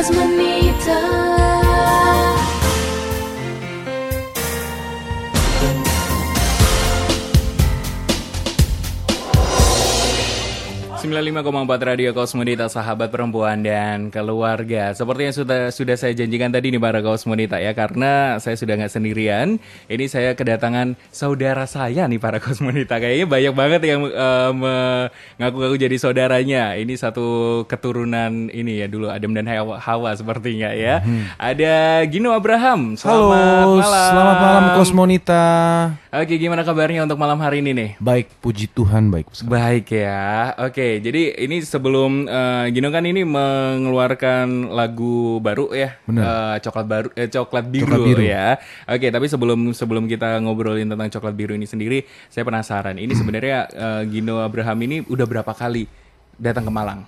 las 0.00 0.10
manitas. 0.12 1.39
95,4 11.10 11.90
Radio 11.90 12.14
Kosmonita 12.14 12.70
sahabat 12.70 13.10
perempuan 13.10 13.66
dan 13.66 14.14
keluarga. 14.14 14.94
Seperti 14.94 15.26
yang 15.26 15.34
sudah 15.34 15.60
sudah 15.74 15.98
saya 15.98 16.14
janjikan 16.14 16.54
tadi 16.54 16.70
nih 16.70 16.78
para 16.78 17.02
Kosmonita 17.02 17.58
ya 17.58 17.74
karena 17.74 18.38
saya 18.38 18.54
sudah 18.54 18.78
nggak 18.78 18.94
sendirian. 18.94 19.58
Ini 19.90 20.06
saya 20.06 20.38
kedatangan 20.38 20.94
saudara 21.10 21.66
saya 21.66 22.06
nih 22.06 22.22
para 22.22 22.38
Kosmonita. 22.38 23.02
Kayaknya 23.02 23.26
banyak 23.26 23.54
banget 23.58 23.82
yang 23.90 24.06
eh, 24.06 24.50
mengaku-ngaku 24.54 25.76
jadi 25.82 25.96
saudaranya. 25.98 26.78
Ini 26.78 26.94
satu 26.94 27.26
keturunan 27.66 28.46
ini 28.54 28.78
ya 28.78 28.86
dulu 28.86 29.10
Adam 29.10 29.34
dan 29.34 29.50
Hawa, 29.50 29.82
Hawa 29.82 30.14
sepertinya 30.14 30.70
ya. 30.70 31.02
Ada 31.42 32.06
Gino 32.06 32.30
Abraham. 32.30 32.94
Selamat 32.94 33.66
Halo, 33.66 33.82
malam. 33.82 34.10
selamat 34.14 34.36
malam 34.38 34.64
Kosmonita. 34.78 35.46
Oke, 36.10 36.42
gimana 36.42 36.66
kabarnya 36.66 37.06
untuk 37.06 37.22
malam 37.22 37.38
hari 37.38 37.62
ini 37.62 37.70
nih? 37.70 37.90
Baik, 38.02 38.34
puji 38.42 38.66
Tuhan 38.66 39.14
baik. 39.14 39.30
Baik 39.46 39.94
ya, 39.94 40.50
oke. 40.58 40.98
Jadi 40.98 41.38
ini 41.38 41.62
sebelum 41.62 42.26
eh, 42.26 42.66
Gino 42.74 42.90
kan 42.90 43.06
ini 43.06 43.22
mengeluarkan 43.22 44.74
lagu 44.74 45.38
baru 45.38 45.70
ya. 45.70 46.02
Eh, 46.10 46.56
coklat 46.66 46.86
baru, 46.90 47.08
eh, 47.14 47.30
coklat 47.30 47.62
biru, 47.70 47.86
Coklat 47.86 48.02
biru. 48.10 48.22
ya. 48.26 48.58
Oke, 48.90 49.06
tapi 49.06 49.30
sebelum 49.30 49.70
sebelum 49.70 50.10
kita 50.10 50.42
ngobrolin 50.42 50.90
tentang 50.90 51.14
coklat 51.14 51.34
biru 51.38 51.54
ini 51.54 51.70
sendiri, 51.70 52.02
saya 52.26 52.42
penasaran. 52.42 52.98
Ini 52.98 53.14
sebenarnya 53.14 53.70
eh, 53.70 54.02
Gino 54.10 54.42
Abraham 54.42 54.82
ini 54.82 55.06
udah 55.06 55.26
berapa 55.30 55.54
kali 55.54 55.86
datang 56.34 56.66
ke 56.66 56.74
Malang? 56.74 57.06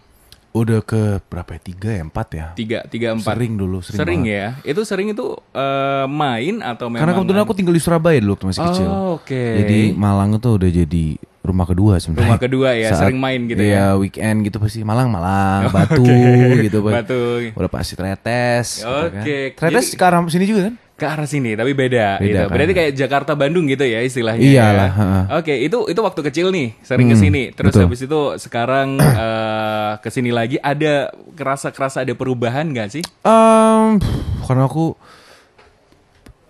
Udah 0.53 0.85
ke 0.85 1.25
berapa 1.33 1.57
ya? 1.57 1.61
Tiga 1.65 1.91
ya? 1.97 2.03
Empat 2.05 2.29
ya? 2.37 2.47
Tiga, 2.53 2.79
tiga 2.85 3.17
empat. 3.17 3.35
Sering 3.41 3.57
dulu, 3.57 3.81
sering, 3.81 3.99
Sering, 4.05 4.21
banget. 4.29 4.61
ya. 4.61 4.69
Itu 4.69 4.85
sering 4.85 5.09
itu 5.09 5.27
eh, 5.57 6.05
main 6.07 6.61
atau 6.61 6.93
memang? 6.93 7.01
Karena 7.01 7.13
kebetulan 7.17 7.43
aku 7.49 7.55
tinggal 7.57 7.73
di 7.73 7.81
Surabaya 7.81 8.21
dulu 8.21 8.37
waktu 8.37 8.47
masih 8.53 8.63
kecil. 8.69 8.89
Oh, 8.93 9.17
oke. 9.17 9.45
Jadi 9.65 9.81
Malang 9.97 10.37
itu 10.37 10.49
udah 10.53 10.71
jadi 10.71 11.05
rumah 11.43 11.67
kedua 11.67 11.99
sebenarnya. 11.99 12.27
Rumah 12.29 12.41
kedua 12.41 12.69
ya, 12.73 12.91
sering 12.95 13.19
main 13.19 13.41
gitu 13.45 13.59
iya, 13.59 13.99
weekend 13.99 14.47
gitu 14.47 14.63
pasti 14.63 14.81
Malang, 14.81 15.11
Malang, 15.11 15.61
Oh, 15.67 15.73
Batu 15.75 16.07
oke. 16.07 16.63
gitu. 16.63 16.79
Pak. 16.81 16.93
Batu. 17.03 17.23
Udah 17.53 17.69
pasti 17.69 17.93
Tretes. 17.95 18.81
gitu 18.81 18.87
kan. 18.87 19.11
Oke, 19.21 19.39
Tretes 19.53 19.87
jadi- 19.89 19.99
ke 19.99 20.05
arah 20.05 20.21
sini 20.27 20.47
juga 20.47 20.63
kan? 20.71 20.77
ke 20.93 21.11
arah 21.11 21.27
sini 21.27 21.59
tapi 21.59 21.75
beda, 21.75 22.23
Beda 22.23 22.23
gitu. 22.23 22.39
kan. 22.47 22.55
Berarti 22.55 22.73
kayak 22.79 22.93
Jakarta 22.95 23.33
Bandung 23.35 23.67
gitu 23.67 23.83
ya 23.83 23.99
istilahnya. 24.01 24.39
Iyalah, 24.39 24.87
ya. 24.87 24.89
heeh. 24.95 25.23
Oke, 25.35 25.55
itu 25.59 25.79
itu 25.91 25.99
waktu 25.99 26.21
kecil 26.23 26.55
nih, 26.55 26.79
sering 26.79 27.11
Hmm, 27.11 27.19
ke 27.19 27.19
sini. 27.19 27.43
Terus 27.51 27.75
betul. 27.75 27.83
habis 27.91 28.01
itu 28.07 28.21
sekarang 28.39 29.03
eh, 29.27 29.93
ke 29.99 30.09
sini 30.15 30.31
lagi 30.31 30.63
ada 30.63 31.11
kerasa-kerasa 31.35 32.07
ada 32.07 32.15
perubahan 32.15 32.71
nggak 32.71 32.89
sih? 32.89 33.03
Em, 33.27 33.99
karena 34.47 34.71
aku 34.71 34.95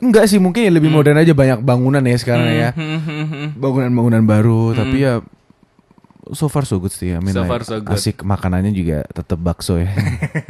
enggak 0.02 0.26
sih 0.26 0.36
mungkin 0.36 0.60
ya 0.60 0.72
lebih 0.72 0.90
Hmm. 0.90 0.98
modern 0.98 1.16
aja 1.16 1.32
banyak 1.32 1.58
bangunan 1.60 2.02
ya 2.02 2.16
sekarang 2.16 2.50
ya. 2.50 2.68
Bangunan-bangunan 3.54 4.22
baru 4.22 4.74
tapi 4.74 4.96
ya 5.00 5.22
so 6.32 6.48
far 6.48 6.64
so 6.64 6.80
good 6.80 6.92
sih. 6.92 7.12
I 7.12 7.20
mean. 7.20 7.32
So 7.36 7.44
like, 7.44 7.50
far 7.52 7.62
so 7.62 7.76
good. 7.80 7.94
Asik 7.94 8.24
makanannya 8.24 8.72
juga 8.72 9.04
tetap 9.08 9.38
bakso 9.40 9.78
ya. 9.80 9.88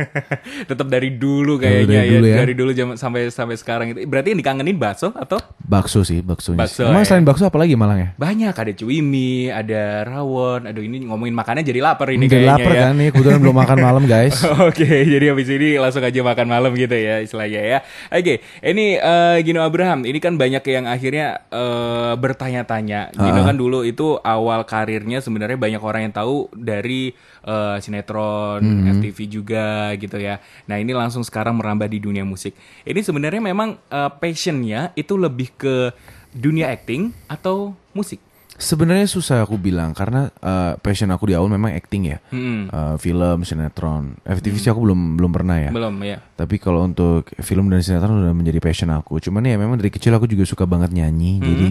Tetap 0.71 0.87
dari 0.89 1.15
dulu 1.15 1.59
kayaknya 1.59 1.87
dari 1.87 2.09
ya, 2.09 2.13
dulu 2.13 2.27
ya. 2.27 2.37
dari 2.43 2.55
dulu 2.55 2.71
sampai 2.95 3.29
sampai 3.31 3.57
sekarang 3.59 3.87
itu. 3.95 4.05
Berarti 4.07 4.35
yang 4.35 4.41
dikangenin 4.41 4.77
bakso 4.79 5.15
atau 5.15 5.39
bakso 5.63 6.03
sih, 6.03 6.23
baksonya. 6.23 6.65
Bakso. 6.67 6.85
Emang 6.87 7.05
ya. 7.05 7.09
selain 7.09 7.25
bakso 7.27 7.45
apa 7.47 7.59
lagi 7.59 7.75
Malang 7.75 7.99
ya? 7.99 8.09
banyak 8.15 8.55
ada 8.55 8.73
cuimi, 8.77 9.49
ada 9.51 10.05
rawon. 10.07 10.69
Aduh 10.69 10.85
ini 10.85 11.09
ngomongin 11.09 11.35
makannya 11.35 11.65
jadi 11.65 11.81
lapar 11.83 12.13
ini 12.13 12.29
Jadi 12.29 12.45
kayaknya 12.45 12.53
lapar 12.55 12.73
ya. 12.73 12.83
kan 12.87 12.93
nih, 12.99 13.09
kebetulan 13.11 13.41
belum 13.41 13.57
makan 13.57 13.79
malam 13.87 14.03
guys. 14.05 14.37
Oke, 14.69 14.87
jadi 14.87 15.25
habis 15.33 15.49
ini 15.49 15.81
langsung 15.81 16.05
aja 16.05 16.21
makan 16.21 16.47
malam 16.47 16.71
gitu 16.77 16.95
ya 16.95 17.25
istilahnya 17.25 17.61
ya. 17.61 17.79
Oke, 18.13 18.45
ini 18.61 19.01
eh, 19.01 19.37
Gino 19.43 19.65
Abraham, 19.65 20.05
ini 20.05 20.19
kan 20.21 20.37
banyak 20.37 20.63
yang 20.69 20.85
akhirnya 20.87 21.43
eh, 21.49 22.13
bertanya-tanya. 22.21 23.15
Gino 23.17 23.41
kan 23.43 23.57
dulu 23.57 23.83
itu 23.83 24.21
awal 24.21 24.63
karirnya 24.69 25.25
sebenarnya 25.25 25.57
banyak 25.57 25.72
orang 25.79 26.05
yang 26.05 26.13
tahu 26.13 26.53
dari 26.53 27.17
eh, 27.41 27.77
sinetron, 27.79 28.61
FTV 28.93 29.19
juga 29.27 29.67
gitu 29.97 30.19
ya. 30.19 30.37
Nah 30.67 30.77
ini 30.77 30.93
langsung 30.93 31.23
sekarang 31.23 31.57
merambah 31.57 31.87
di 31.87 31.97
dunia 31.97 32.21
musik. 32.23 32.53
Ini 32.83 33.01
sebenarnya 33.01 33.41
memang 33.41 33.81
eh, 33.81 34.11
passionnya 34.13 34.93
itu 34.93 35.17
lebih 35.17 35.57
ke 35.57 35.95
dunia 36.31 36.69
acting 36.69 37.17
atau 37.25 37.73
musik? 37.93 38.21
Sebenarnya 38.53 39.09
susah 39.09 39.43
aku 39.43 39.57
bilang 39.57 39.91
karena 39.91 40.29
eh, 40.39 40.77
passion 40.79 41.09
aku 41.09 41.27
di 41.27 41.35
awal 41.35 41.49
memang 41.49 41.73
acting 41.73 42.13
ya. 42.13 42.19
Hmm, 42.29 42.69
Eh, 42.69 42.95
film, 42.97 43.43
sinetron. 43.43 44.21
FTV 44.23 44.55
sih 44.57 44.71
aku 44.71 44.85
belum 44.85 45.17
belum 45.17 45.33
pernah 45.33 45.57
ya. 45.59 45.71
belum 45.73 45.97
ya. 46.05 46.21
Tapi 46.37 46.61
kalau 46.61 46.85
untuk 46.85 47.33
film 47.41 47.73
dan 47.73 47.81
sinetron 47.81 48.23
udah 48.23 48.37
menjadi 48.37 48.61
passion 48.61 48.93
aku. 48.93 49.19
Cuman 49.19 49.43
ya 49.43 49.57
memang 49.57 49.81
dari 49.81 49.89
kecil 49.89 50.13
aku 50.13 50.29
juga 50.29 50.45
suka 50.45 50.69
banget 50.69 50.93
nyanyi. 50.93 51.41
Jadi 51.41 51.67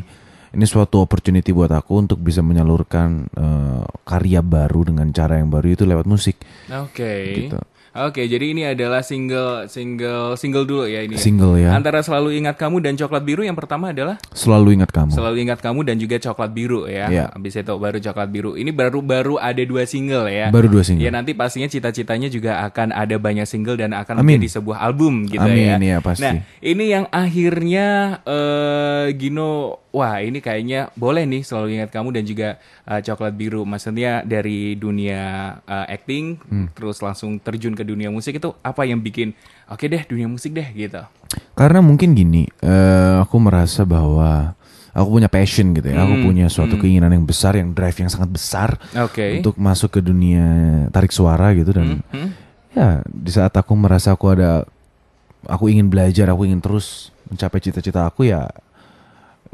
ini 0.51 0.65
suatu 0.67 0.99
opportunity 0.99 1.51
buat 1.51 1.71
aku 1.71 2.03
untuk 2.03 2.19
bisa 2.19 2.43
menyalurkan 2.43 3.27
eh, 3.31 3.83
karya 4.03 4.43
baru 4.43 4.91
dengan 4.91 5.07
cara 5.11 5.39
yang 5.39 5.47
baru 5.47 5.67
itu 5.71 5.83
lewat 5.87 6.03
musik. 6.03 6.35
Oke. 6.67 7.47
Gitu. 7.47 7.59
Oke, 7.91 8.23
jadi 8.23 8.55
ini 8.55 8.63
adalah 8.63 9.03
single 9.03 9.67
single 9.67 10.39
single 10.39 10.63
dulu 10.63 10.87
ya 10.87 11.03
ini. 11.03 11.19
ya? 11.19 11.19
Single 11.19 11.59
ya. 11.59 11.75
Antara 11.75 11.99
selalu 11.99 12.39
ingat 12.39 12.55
kamu 12.55 12.79
dan 12.79 12.95
coklat 12.95 13.19
biru 13.19 13.43
yang 13.43 13.59
pertama 13.59 13.91
adalah 13.91 14.15
Selalu 14.31 14.79
ingat 14.79 14.95
kamu. 14.95 15.11
selalu 15.11 15.37
ingat 15.43 15.59
kamu 15.59 15.83
dan 15.83 15.99
juga 15.99 16.15
coklat 16.15 16.55
biru 16.55 16.87
ya. 16.87 17.11
Iya. 17.11 17.25
Habis 17.35 17.59
itu 17.59 17.73
baru 17.75 17.99
coklat 17.99 18.29
biru. 18.31 18.55
Ini 18.55 18.71
baru 18.71 19.03
baru 19.03 19.35
ada 19.43 19.59
dua 19.67 19.83
single 19.83 20.31
ya. 20.31 20.47
Baru 20.55 20.71
dua 20.71 20.87
single. 20.87 21.03
Ya 21.03 21.11
nanti 21.11 21.35
pastinya 21.35 21.67
cita-citanya 21.67 22.31
juga 22.31 22.63
akan 22.63 22.95
ada 22.95 23.19
banyak 23.19 23.43
single 23.43 23.75
dan 23.75 23.91
akan 23.91 24.23
Amin. 24.23 24.39
menjadi 24.39 24.63
sebuah 24.63 24.79
album 24.87 25.27
gitu 25.27 25.43
Amin, 25.43 25.75
ya. 25.75 25.75
iya, 25.83 25.97
pasti. 25.99 26.23
Nah, 26.23 26.47
ini 26.63 26.95
yang 26.95 27.11
akhirnya 27.11 27.87
eh 28.23 29.11
Gino 29.19 29.83
wah 29.91 30.17
ini 30.17 30.39
kayaknya 30.39 30.87
boleh 30.95 31.23
nih 31.23 31.43
selalu 31.43 31.75
ingat 31.75 31.91
kamu 31.91 32.15
dan 32.15 32.23
juga 32.23 32.49
eh, 32.87 33.01
coklat 33.01 33.33
biru. 33.35 33.61
Maksudnya 33.63 34.23
dari 34.23 34.75
dunia 34.75 35.21
eh, 35.61 35.93
acting 35.93 36.39
Hmm. 36.47 36.67
terus 36.71 36.99
langsung 36.99 37.37
terjun 37.37 37.75
ke 37.75 37.83
dunia 37.83 38.07
musik 38.07 38.35
itu 38.35 38.55
apa 38.59 38.83
yang 38.83 38.99
bikin 38.99 39.35
oke 39.67 39.83
deh 39.83 40.03
dunia 40.03 40.27
musik 40.27 40.51
deh 40.51 40.67
gitu. 40.71 41.03
Karena 41.53 41.79
mungkin 41.79 42.11
gini, 42.11 42.47
eh, 42.59 43.15
aku 43.19 43.35
merasa 43.39 43.83
bahwa 43.83 44.55
aku 44.91 45.07
punya 45.07 45.31
passion 45.31 45.71
gitu 45.71 45.87
ya. 45.87 46.03
Aku 46.03 46.19
punya 46.19 46.51
suatu 46.51 46.75
keinginan 46.75 47.11
yang 47.11 47.23
besar, 47.23 47.55
yang 47.55 47.71
drive 47.71 47.95
yang 47.95 48.11
sangat 48.11 48.31
besar 48.31 48.69
Oke. 48.99 49.39
untuk 49.39 49.55
masuk 49.55 49.95
ke 49.95 50.01
dunia 50.03 50.43
tarik 50.91 51.15
suara 51.15 51.55
gitu 51.55 51.71
dan 51.71 52.03
Hmm? 52.11 52.31
ya 52.71 52.99
di 53.07 53.31
saat 53.31 53.51
aku 53.51 53.71
merasa 53.75 54.11
aku 54.11 54.31
ada, 54.31 54.63
aku 55.43 55.67
ingin 55.67 55.87
belajar, 55.87 56.27
aku 56.27 56.43
ingin 56.43 56.59
terus 56.59 57.11
mencapai 57.27 57.59
cita-cita 57.59 58.03
aku 58.03 58.27
ya. 58.27 58.51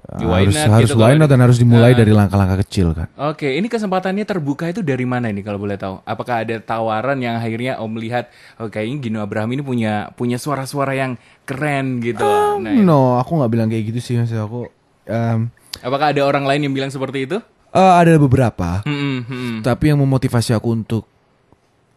Why 0.08 0.46
harus 0.46 0.56
not 0.56 0.72
harus 0.72 0.88
gitu 0.88 0.96
kalau- 0.96 1.18
not 1.18 1.28
dan 1.28 1.42
harus 1.42 1.58
dimulai 1.58 1.92
Ah. 1.92 1.98
dari 1.98 2.12
langkah-langkah 2.12 2.62
kecil 2.62 2.94
kan. 2.94 3.08
Oke, 3.20 3.50
ini 3.52 3.66
kesempatannya 3.66 4.24
terbuka 4.24 4.66
itu 4.66 4.80
dari 4.80 5.04
mana 5.04 5.28
ini 5.28 5.42
kalau 5.42 5.58
boleh 5.58 5.76
tahu? 5.76 6.00
Apakah 6.02 6.42
ada 6.42 6.56
tawaran 6.58 7.18
yang 7.18 7.36
akhirnya 7.36 7.76
Om 7.78 7.98
lihat, 7.98 8.30
oh 8.56 8.68
kayaknya 8.68 9.04
Gino 9.04 9.20
Abraham 9.20 9.52
ini 9.52 9.62
punya 9.62 10.08
punya 10.14 10.38
suara-suara 10.38 10.94
yang 10.94 11.18
keren 11.44 12.00
gitu. 12.00 12.24
Nah, 12.24 12.72
no, 12.74 13.18
aku 13.18 13.36
nggak 13.36 13.52
bilang 13.52 13.68
kayak 13.68 13.84
gitu 13.88 14.00
sih 14.00 14.16
maksud 14.16 14.38
aku. 14.38 14.70
em, 15.04 15.48
apakah 15.80 16.12
ada 16.12 16.22
orang 16.22 16.44
lain 16.44 16.62
yang 16.62 16.74
bilang 16.74 16.90
seperti 16.90 17.24
itu? 17.24 17.38
eh, 17.70 17.94
ada 17.96 18.12
beberapa, 18.18 18.82
Hmm, 18.84 19.24
hmm. 19.24 19.56
tapi 19.62 19.88
yang 19.88 19.98
memotivasi 19.98 20.52
aku 20.52 20.72
untuk 20.74 21.04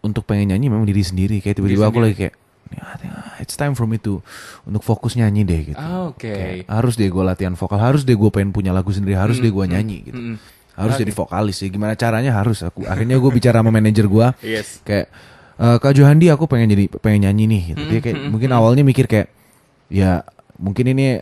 untuk 0.01 0.25
pengen 0.25 0.51
nyanyi 0.51 0.67
memang 0.67 0.85
diri 0.85 1.01
sendiri. 1.01 1.39
Kayak 1.39 1.59
tiba-tiba 1.59 1.85
aku 1.87 1.99
lagi 1.99 2.15
kayak, 2.17 2.35
"Ya, 2.71 2.83
I 2.85 2.97
think, 2.97 3.13
ah, 3.13 3.35
it's 3.39 3.55
time 3.55 3.75
for 3.75 3.85
me 3.85 3.99
to 3.99 4.23
untuk 4.63 4.81
fokus 4.81 5.15
nyanyi 5.15 5.43
deh 5.43 5.61
gitu. 5.73 5.79
Ah, 5.79 6.09
Oke. 6.09 6.31
Kayak, 6.31 6.71
harus 6.71 6.95
deh 6.95 7.07
gue 7.07 7.23
latihan 7.23 7.55
vokal, 7.55 7.79
harus 7.79 8.03
deh 8.03 8.15
gue 8.15 8.31
pengen 8.31 8.51
punya 8.51 8.71
lagu 8.71 8.91
sendiri, 8.91 9.15
harus 9.15 9.39
deh 9.39 9.51
gue 9.51 9.65
nyanyi 9.67 9.97
gitu. 10.07 10.17
hmm. 10.17 10.37
Harus 10.71 10.97
jadi 10.97 11.13
vokalis 11.13 11.61
ya. 11.61 11.69
Gimana 11.69 11.93
caranya 11.93 12.33
harus 12.33 12.63
aku. 12.63 12.87
Akhirnya 12.87 13.19
gue 13.19 13.31
bicara 13.31 13.61
sama 13.61 13.69
manajer 13.69 14.07
gue, 14.07 14.27
Yes. 14.41 14.81
kayak 14.81 15.11
"Eh, 15.61 15.77
Kak 15.77 15.93
Johandi 15.93 16.33
aku 16.33 16.49
pengen 16.49 16.73
jadi 16.73 16.89
pengen 16.97 17.29
nyanyi 17.29 17.45
nih 17.45 17.63
gitu. 17.75 17.83
Dia 17.85 18.01
kayak 18.01 18.19
mungkin 18.33 18.49
awalnya 18.51 18.81
mikir 18.81 19.05
kayak 19.05 19.29
ya 19.93 20.25
mungkin 20.57 20.89
ini 20.89 21.21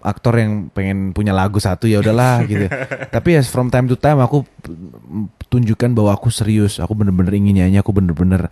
aktor 0.00 0.32
yang 0.36 0.72
pengen 0.72 1.12
punya 1.12 1.32
lagu 1.32 1.60
satu 1.60 1.84
ya 1.84 2.00
udahlah 2.00 2.40
gitu. 2.50 2.66
Tapi 3.08 3.28
ya 3.36 3.40
from 3.44 3.68
time 3.68 3.88
to 3.88 3.96
time 3.96 4.20
aku 4.20 4.44
mm, 4.68 5.48
tunjukkan 5.48 5.92
bahwa 5.92 6.12
aku 6.12 6.28
serius, 6.28 6.76
aku 6.76 6.92
bener-bener 6.92 7.32
ingin 7.32 7.64
nyanyi, 7.64 7.80
aku 7.80 7.92
bener-bener 7.92 8.48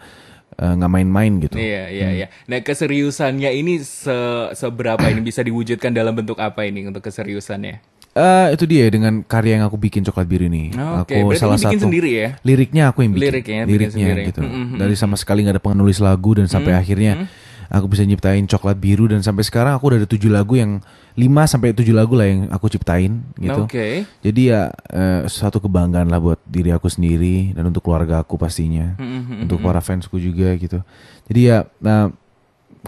eh, 0.58 0.72
nggak 0.75 0.90
main-main 0.90 1.32
gitu. 1.40 1.55
Iya, 1.55 1.88
iya, 1.88 2.08
iya. 2.12 2.26
Nah, 2.44 2.58
keseriusannya 2.58 3.50
ini 3.55 3.78
se- 3.81 4.50
seberapa 4.52 5.02
ini 5.05 5.20
bisa 5.20 5.40
diwujudkan 5.40 5.90
dalam 5.90 6.12
bentuk 6.12 6.37
apa 6.37 6.66
ini 6.66 6.84
untuk 6.84 7.00
keseriusannya? 7.00 7.78
Eh 8.12 8.46
itu 8.50 8.66
dia 8.66 8.90
dengan 8.90 9.22
karya 9.22 9.62
yang 9.62 9.70
aku 9.70 9.78
bikin 9.78 10.02
coklat 10.02 10.26
biru 10.26 10.50
ini. 10.50 10.75
Oke, 10.99 11.14
aku 11.14 11.31
berarti 11.31 11.38
salah 11.38 11.55
bikin 11.55 11.78
satu 11.78 11.84
sendiri 11.87 12.10
ya? 12.10 12.28
Liriknya 12.43 12.82
aku 12.90 13.06
yang 13.06 13.12
bikin. 13.14 13.25
Liriknya 13.31 13.60
bikin 13.62 13.70
Liriknya 13.70 13.94
sendiri. 13.94 14.22
gitu. 14.34 14.40
Mm, 14.43 14.50
mm, 14.50 14.66
mm, 14.66 14.78
Dari 14.82 14.94
sama 14.99 15.14
sekali 15.14 15.46
nggak 15.46 15.55
ada 15.55 15.62
penulis 15.62 15.99
lagu 16.02 16.31
dan 16.34 16.50
sampai 16.50 16.75
akhirnya 16.75 17.31
aku 17.69 17.87
bisa 17.93 18.03
nyiptain 18.05 18.49
coklat 18.49 18.81
biru 18.81 19.09
dan 19.12 19.20
sampai 19.20 19.44
sekarang 19.44 19.76
aku 19.76 19.93
udah 19.93 19.99
ada 20.00 20.09
tujuh 20.09 20.32
lagu 20.32 20.56
yang 20.56 20.81
lima 21.20 21.44
sampai 21.44 21.76
tujuh 21.76 21.93
lagu 21.93 22.17
lah 22.17 22.25
yang 22.25 22.41
aku 22.49 22.73
ciptain 22.73 23.20
gitu. 23.37 23.69
Oke. 23.69 24.09
Jadi 24.25 24.41
ya 24.49 24.73
eh, 24.88 25.29
suatu 25.29 25.61
kebanggaan 25.61 26.09
lah 26.09 26.17
buat 26.17 26.41
diri 26.49 26.73
aku 26.73 26.88
sendiri 26.88 27.53
dan 27.53 27.69
untuk 27.69 27.85
keluarga 27.85 28.25
aku 28.25 28.41
pastinya, 28.41 28.97
Mm, 28.97 29.44
untuk 29.44 29.61
para 29.61 29.85
fansku 29.85 30.17
juga 30.17 30.56
gitu. 30.56 30.81
Jadi 31.29 31.41
ya 31.53 31.69
nah, 31.85 32.09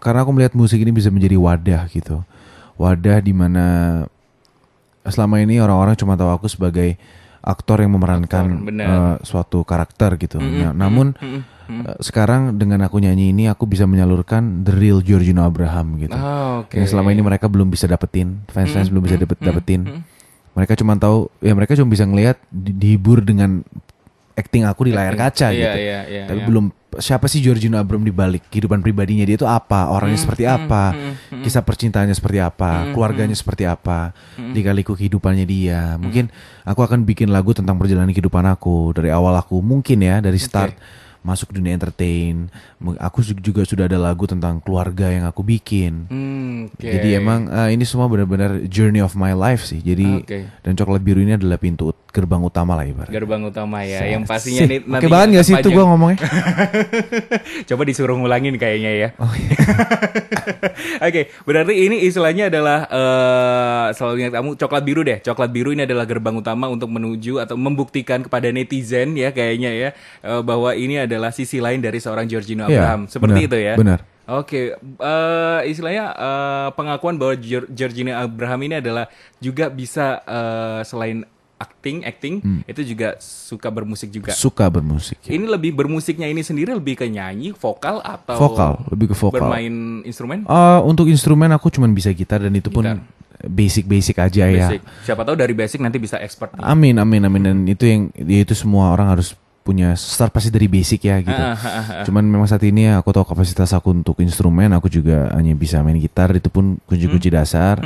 karena 0.00 0.24
aku 0.24 0.32
melihat 0.32 0.56
musik 0.56 0.80
ini 0.80 0.94
bisa 0.94 1.12
menjadi 1.12 1.36
wadah 1.36 1.82
gitu. 1.92 2.24
Wadah 2.80 3.20
di 3.20 3.36
mana 3.36 3.66
selama 5.04 5.44
ini 5.44 5.60
orang-orang 5.60 5.96
cuma 5.96 6.16
tahu 6.16 6.32
aku 6.32 6.46
sebagai 6.48 6.96
aktor 7.40 7.80
yang 7.80 7.96
memerankan 7.96 8.64
Aktor, 8.64 8.72
eh, 8.80 9.16
suatu 9.24 9.58
karakter 9.64 10.16
gitu. 10.20 10.36
Mm-mm, 10.40 10.60
Ya, 10.60 10.70
namun 10.76 11.16
mm-mm, 11.16 11.40
eh, 11.70 11.96
sekarang 11.98 12.54
dengan 12.54 12.82
aku 12.82 12.98
nyanyi 12.98 13.30
ini 13.30 13.46
aku 13.46 13.64
bisa 13.64 13.84
menyalurkan 13.84 14.62
the 14.62 14.72
real 14.72 14.98
Giorgino 14.98 15.42
Abraham 15.42 15.96
gitu. 15.96 16.12
Oh, 16.12 16.62
oke. 16.62 16.74
Yang 16.74 16.90
selama 16.90 17.10
ini 17.10 17.22
mereka 17.22 17.46
belum 17.46 17.68
bisa 17.68 17.86
dapetin, 17.86 18.42
fans-fans 18.46 18.88
belum 18.88 19.02
bisa 19.02 19.14
mm, 19.14 19.22
dapet, 19.22 19.38
mm, 19.38 19.46
dapetin. 19.46 19.80
mm. 19.82 20.00
Mereka 20.50 20.74
cuma 20.74 20.94
tahu 20.94 21.30
ya 21.38 21.54
mereka 21.54 21.72
cuma 21.72 21.88
bisa 21.88 22.02
ngelihat 22.02 22.36
di- 22.46 22.74
dihibur 22.74 23.22
dengan 23.22 23.62
acting 24.32 24.64
aku 24.64 24.88
di 24.88 24.92
layar 24.92 25.14
kaca 25.14 25.52
Iya, 25.52 25.54
gitu. 25.54 25.78
iya, 25.78 26.00
iya, 26.06 26.24
Tapi 26.24 26.40
iya. 26.40 26.48
belum 26.48 26.66
siapa 26.96 27.28
sih 27.28 27.38
Giorgino 27.38 27.76
Abraham 27.76 28.02
di 28.02 28.10
balik 28.10 28.48
kehidupan 28.48 28.80
pribadinya 28.80 29.22
dia 29.22 29.36
itu 29.36 29.44
apa, 29.44 29.92
orangnya 29.92 30.16
Hmm, 30.16 30.24
seperti 30.24 30.44
apa, 30.44 30.82
kisah 31.38 31.62
percintaannya 31.62 32.16
seperti 32.16 32.40
apa, 32.40 32.90
keluarganya 32.90 33.36
seperti 33.36 33.62
apa, 33.62 34.10
Hmm. 34.34 34.50
dikaliku 34.50 34.96
kehidupannya 34.96 35.44
dia. 35.44 35.94
Mungkin 35.94 36.32
aku 36.64 36.80
akan 36.80 37.04
bikin 37.04 37.30
lagu 37.30 37.52
tentang 37.52 37.76
perjalanan 37.76 38.10
kehidupan 38.10 38.42
aku 38.48 38.90
dari 38.90 39.12
awal 39.12 39.36
aku 39.36 39.60
mungkin 39.60 40.00
ya 40.00 40.18
dari 40.18 40.40
start 40.40 40.74
masuk 41.20 41.52
dunia 41.52 41.76
entertain. 41.76 42.48
Aku 42.96 43.20
juga 43.20 43.64
sudah 43.68 43.84
ada 43.84 44.00
lagu 44.00 44.24
tentang 44.24 44.58
keluarga 44.64 45.12
yang 45.12 45.28
aku 45.28 45.44
bikin. 45.44 46.08
Hmm, 46.08 46.72
oke. 46.72 46.80
Jadi 46.80 47.08
emang 47.16 47.48
eh, 47.52 47.76
ini 47.76 47.84
semua 47.84 48.08
benar-benar 48.08 48.64
journey 48.66 49.04
of 49.04 49.12
my 49.12 49.36
life 49.36 49.68
sih. 49.68 49.84
Jadi 49.84 50.24
Oke. 50.24 50.48
dan 50.64 50.72
coklat 50.76 51.04
biru 51.04 51.20
ini 51.20 51.36
adalah 51.36 51.60
pintu 51.60 51.92
gerbang 52.10 52.42
utama 52.42 52.74
lah 52.74 52.84
ibarat. 52.84 53.10
gerbang 53.10 53.42
utama 53.46 53.86
ya, 53.86 54.02
yang 54.02 54.26
pastinya 54.26 54.66
Sih, 54.66 54.70
nih 54.70 54.78
Oke 54.82 55.06
banget 55.06 55.38
gak 55.38 55.46
sih 55.46 55.54
itu 55.62 55.68
gue 55.70 55.84
ngomongnya? 55.86 56.18
Coba 57.70 57.82
disuruh 57.86 58.18
ngulangin 58.18 58.58
kayaknya 58.58 58.90
ya. 58.98 59.08
Oh, 59.22 59.30
iya. 59.30 59.54
Oke, 61.06 61.30
berarti 61.46 61.72
ini 61.86 62.02
istilahnya 62.02 62.50
adalah 62.50 62.78
eh 62.90 63.86
selalu 63.94 64.14
ingat 64.26 64.32
kamu 64.42 64.50
coklat 64.58 64.82
biru 64.82 65.00
deh. 65.06 65.18
Coklat 65.22 65.50
biru 65.54 65.70
ini 65.70 65.86
adalah 65.86 66.04
gerbang 66.04 66.34
utama 66.34 66.66
untuk 66.66 66.90
menuju 66.90 67.38
atau 67.38 67.54
membuktikan 67.54 68.26
kepada 68.26 68.50
netizen 68.50 69.14
ya 69.14 69.30
kayaknya 69.30 69.70
ya 69.70 69.88
eh, 70.26 70.42
bahwa 70.42 70.74
ini 70.74 70.98
adalah 71.10 71.30
sisi 71.30 71.58
lain 71.58 71.78
dari 71.78 71.98
seorang 71.98 72.24
Giorgino 72.24 72.64
Iya, 72.64 72.78
Abraham. 72.78 73.00
Seperti 73.04 73.34
benar, 73.36 73.48
itu 73.48 73.56
ya. 73.58 73.74
benar. 73.74 74.00
Oke, 74.30 74.78
eh, 74.78 75.60
istilahnya 75.66 76.04
eh, 76.08 76.68
pengakuan 76.72 77.18
bahwa 77.18 77.34
Giorgino 77.66 78.14
Abraham 78.14 78.60
ini 78.62 78.78
adalah 78.78 79.10
juga 79.36 79.66
bisa 79.66 80.22
eh, 80.22 80.80
selain 80.82 81.26
acting, 81.56 82.00
acting 82.02 82.34
Hmm. 82.38 82.60
itu 82.64 82.80
juga 82.86 83.18
suka 83.18 83.68
bermusik 83.68 84.08
juga. 84.08 84.32
Suka 84.32 84.64
bermusik. 84.66 85.20
ya. 85.20 85.34
Ini 85.34 85.44
lebih 85.44 85.74
bermusiknya 85.74 86.24
ini 86.24 86.40
sendiri 86.40 86.72
lebih 86.72 86.94
ke 86.94 87.04
nyanyi, 87.04 87.52
vokal 87.52 88.00
atau 88.00 88.38
Vokal, 88.38 88.72
lebih 88.88 89.10
ke 89.10 89.16
vokal. 89.18 89.34
bermain 89.36 89.74
instrumen? 90.02 90.42
Eh, 90.42 90.80
untuk 90.82 91.04
instrumen 91.04 91.50
aku 91.50 91.68
cuma 91.68 91.84
bisa 91.86 92.08
gitar 92.10 92.38
dan 92.38 92.54
itu 92.54 92.70
pun 92.70 92.86
Gitar. 92.86 93.04
basic-basic 93.42 94.16
aja 94.16 94.44
ya. 94.46 94.68
Basic. 94.68 94.80
Siapa 95.02 95.20
tahu 95.20 95.34
dari 95.34 95.52
basic 95.52 95.80
nanti 95.80 95.96
bisa 95.96 96.16
expert. 96.16 96.54
nih. 96.54 96.62
Amin, 96.62 96.96
amin, 96.96 97.22
amin 97.24 97.42
dan 97.42 97.56
itu 97.66 97.82
yang 97.82 98.02
ya 98.14 98.40
itu 98.40 98.54
semua 98.54 98.92
orang 98.92 99.10
harus 99.10 99.34
punya 99.70 99.94
start 99.94 100.34
pasti 100.34 100.50
dari 100.50 100.66
basic 100.66 101.06
ya 101.06 101.22
gitu. 101.22 101.30
Ah, 101.32 101.54
ah, 101.54 101.68
ah. 101.78 102.02
Cuman 102.02 102.26
memang 102.26 102.44
saat 102.44 102.60
ini 102.62 102.90
ya 102.90 102.98
aku 102.98 103.14
tahu 103.14 103.22
kapasitas 103.24 103.70
aku 103.70 103.94
untuk 103.94 104.18
instrumen, 104.18 104.74
aku 104.74 104.90
juga 104.90 105.30
hanya 105.30 105.54
bisa 105.54 105.78
main 105.80 105.94
gitar 105.96 106.34
itu 106.34 106.50
pun 106.50 106.82
kunci-kunci 106.84 107.30
Hmm. 107.30 107.38
dasar. 107.38 107.76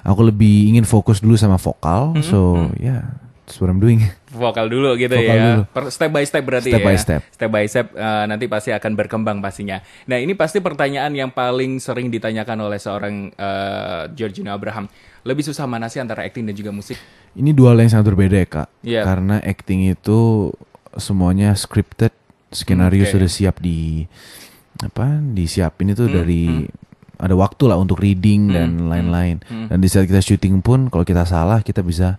Aku 0.00 0.22
lebih 0.22 0.70
ingin 0.70 0.86
fokus 0.86 1.18
dulu 1.18 1.34
sama 1.34 1.58
vokal, 1.58 2.14
Hmm, 2.14 2.22
so 2.22 2.38
ya 2.78 3.02
that's 3.42 3.58
what 3.58 3.66
I'm 3.66 3.76
doing. 3.76 3.98
Vokal 4.30 4.66
dulu 4.66 4.94
gitu 4.94 5.12
Vokal 5.12 5.34
ya. 5.34 5.44
dulu. 5.44 5.62
Per- 5.68 5.90
step 5.90 6.10
by 6.10 6.22
step 6.22 6.42
berarti 6.42 6.70
Step 6.70 6.80
ya. 6.80 6.86
by 6.86 6.96
step. 6.96 7.20
Step 7.28 7.50
by 7.50 7.64
step 7.64 7.86
eh, 7.92 8.24
nanti 8.24 8.46
pasti 8.46 8.70
akan 8.70 8.92
berkembang 8.94 9.38
pastinya. 9.38 9.78
Nah, 10.06 10.16
ini 10.16 10.32
pasti 10.32 10.58
pertanyaan 10.58 11.10
yang 11.10 11.28
paling 11.28 11.76
sering 11.76 12.08
ditanyakan 12.08 12.58
oleh 12.62 12.78
seorang 12.78 13.14
eh, 13.30 14.02
Giorgino 14.12 14.48
Abraham. 14.48 14.86
Lebih 15.22 15.40
susah 15.42 15.64
mana 15.64 15.88
sih 15.88 15.98
antara 15.98 16.20
acting 16.20 16.44
dan 16.44 16.52
juga 16.52 16.68
musik? 16.68 17.00
Ini 17.32 17.50
dua 17.50 17.72
hal 17.72 17.80
yang 17.80 17.90
sangat 17.90 18.06
berbeda 18.06 18.36
ya 18.36 18.46
kak. 18.46 18.68
Iya. 18.80 19.02
Karena 19.02 19.40
acting 19.40 19.88
itu 19.88 20.50
semuanya 20.96 21.54
scripted, 21.54 22.12
skenario 22.48 23.02
Hmm, 23.02 23.08
oke. 23.08 23.14
sudah 23.14 23.30
siap 23.30 23.56
di 23.58 24.04
apa? 24.78 25.18
Disiapin 25.32 25.90
itu 25.90 26.04
Hmm, 26.04 26.14
dari 26.14 26.66
ada 27.14 27.34
waktu 27.34 27.64
lah 27.66 27.78
untuk 27.78 27.98
reading 27.98 28.50
dan 28.50 28.86
lain-lain. 28.86 29.38
Dan 29.70 29.78
di 29.78 29.86
saat 29.86 30.04
kita 30.04 30.18
syuting 30.18 30.58
pun 30.58 30.88
kalau 30.88 31.02
kita 31.02 31.22
salah 31.22 31.60
kita 31.60 31.80
bisa 31.80 32.18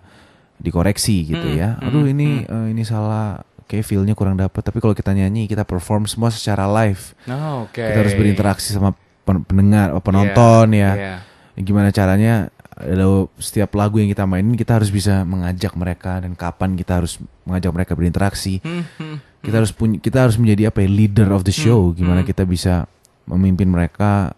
dikoreksi 0.56 1.26
gitu 1.26 1.46
Hmm, 1.46 1.56
ya. 1.56 1.68
Aduh 1.80 2.04
ini 2.04 2.42
eh, 2.42 2.66
ini 2.72 2.82
salah. 2.82 3.40
Kayak 3.66 3.82
feel-nya 3.82 4.14
kurang 4.14 4.38
dapet 4.38 4.62
Tapi 4.62 4.78
kalau 4.78 4.94
kita 4.94 5.10
nyanyi 5.10 5.50
Kita 5.50 5.66
perform 5.66 6.06
semua 6.06 6.30
secara 6.30 6.70
live 6.70 7.18
Oh, 7.26 7.66
oke. 7.66 7.74
Kita 7.74 7.98
harus 7.98 8.14
berinteraksi 8.14 8.70
sama 8.70 8.94
pen- 9.26 9.42
pendengar 9.42 9.90
Penonton 9.98 10.70
Iya, 10.70 10.94
ya 10.94 11.18
iya. 11.58 11.58
gimana 11.58 11.90
caranya 11.90 12.54
lalu 12.76 13.32
setiap 13.40 13.72
lagu 13.72 13.96
yang 13.96 14.12
kita 14.12 14.28
mainin 14.28 14.52
kita 14.52 14.76
harus 14.76 14.92
bisa 14.92 15.24
mengajak 15.24 15.72
mereka 15.72 16.20
dan 16.20 16.36
kapan 16.36 16.76
kita 16.76 17.00
harus 17.00 17.16
mengajak 17.48 17.72
mereka 17.72 17.92
berinteraksi. 17.96 18.60
Hmm, 18.60 18.84
hmm. 19.00 19.16
kita 19.40 19.56
harus 19.64 19.72
punya 19.72 19.96
kita 19.96 20.28
harus 20.28 20.36
menjadi 20.36 20.68
apa 20.68 20.84
ya 20.84 20.88
leader 20.90 21.28
of 21.32 21.42
the 21.48 21.54
show. 21.54 21.90
gimana 21.96 22.20
kita 22.20 22.44
bisa 22.44 22.84
memimpin 23.24 23.72
mereka 23.72 24.36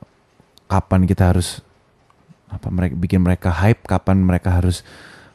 kapan 0.70 1.08
kita 1.08 1.34
harus 1.34 1.60
apa 2.48 2.68
mereka 2.72 2.94
bikin 2.96 3.20
mereka 3.20 3.50
hype 3.52 3.84
kapan 3.84 4.24
mereka 4.24 4.54
harus 4.54 4.86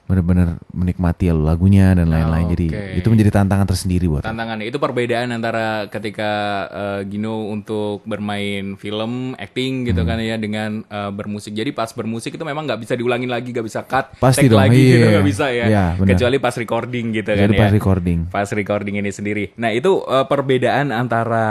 benar-benar 0.03 0.59
menikmati 0.69 1.31
lagunya 1.31 1.95
dan 1.95 2.11
lain-lain 2.11 2.51
jadi 2.51 2.67
Oke. 2.69 2.83
itu 2.99 3.07
menjadi 3.07 3.31
tantangan 3.39 3.63
tersendiri 3.65 4.05
buat 4.05 4.19
aku. 4.19 4.27
Tantangannya 4.27 4.67
itu 4.67 4.75
perbedaan 4.75 5.31
antara 5.31 5.87
ketika 5.87 6.31
eh, 6.67 6.99
Gino 7.07 7.47
untuk 7.47 8.03
bermain 8.03 8.75
film, 8.75 9.31
acting 9.39 9.87
gitu 9.87 10.03
Hmm. 10.03 10.09
kan 10.11 10.17
ya 10.19 10.35
dengan 10.35 10.83
eh, 10.83 11.11
bermusik. 11.11 11.55
Jadi 11.55 11.71
pas 11.71 11.87
bermusik 11.89 12.35
itu 12.35 12.43
memang 12.43 12.67
nggak 12.67 12.83
bisa 12.83 12.93
diulangin 12.93 13.31
lagi, 13.31 13.49
nggak 13.49 13.63
bisa 13.63 13.81
cut, 13.81 14.11
Pasti 14.19 14.45
take 14.45 14.51
dong, 14.51 14.59
lagi 14.59 14.83
gitu 14.83 14.99
iya. 14.99 15.11
nggak 15.15 15.27
bisa 15.27 15.45
ya. 15.49 15.65
Iya. 15.65 15.85
Kecuali 16.03 16.37
pas 16.37 16.55
recording 16.55 17.05
gitu 17.15 17.29
kan 17.31 17.39
jadi 17.39 17.55
ya. 17.55 17.61
pas 17.63 17.71
recording 17.71 18.19
Pas 18.27 18.49
recording 18.51 18.95
ini 18.99 19.09
sendiri. 19.09 19.43
Nah 19.55 19.71
itu 19.71 20.03
eh, 20.03 20.25
perbedaan 20.27 20.91
antara 20.91 21.47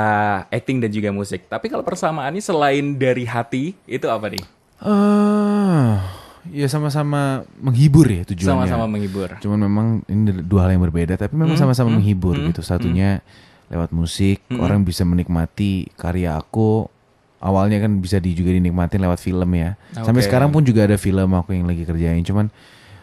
acting 0.47 0.79
dan 0.79 0.93
juga 0.93 1.09
musik. 1.09 1.49
Tapi 1.49 1.67
kalau 1.67 1.83
persamaannya 1.83 2.39
selain 2.39 2.95
dari 2.95 3.25
hati 3.25 3.73
itu 3.89 4.07
apa 4.07 4.29
nih? 4.29 4.45
ah 4.83 6.22
ya 6.51 6.67
sama-sama 6.67 7.47
menghibur 7.57 8.11
ya 8.11 8.27
tujuannya 8.27 8.67
Sama-sama 8.67 8.87
menghibur. 8.91 9.39
Cuman 9.39 9.59
memang 9.63 9.87
ini 10.11 10.43
dua 10.43 10.67
hal 10.67 10.75
yang 10.75 10.83
berbeda, 10.83 11.15
tapi 11.15 11.39
memang 11.39 11.55
Hmm, 11.55 11.63
sama-sama 11.71 11.95
menghibur 11.95 12.35
gitu. 12.35 12.61
Satunya 12.61 13.23
lewat 13.71 13.95
musik, 13.95 14.43
orang 14.53 14.83
bisa 14.83 15.07
menikmati 15.07 15.87
karya 15.95 16.35
aku. 16.35 16.91
Awalnya 17.39 17.83
kan 17.83 17.99
bisa 17.99 18.23
di, 18.23 18.35
juga 18.35 18.55
dinikmatin 18.55 19.03
lewat 19.03 19.19
film 19.19 19.51
ya. 19.55 19.75
Sampai 19.93 20.23
Oke. 20.23 20.31
sekarang 20.31 20.51
pun 20.51 20.63
juga 20.63 20.87
ada 20.87 20.95
film 20.95 21.31
aku 21.31 21.55
yang 21.55 21.67
lagi 21.67 21.83
kerjain. 21.83 22.23
Cuman 22.23 22.51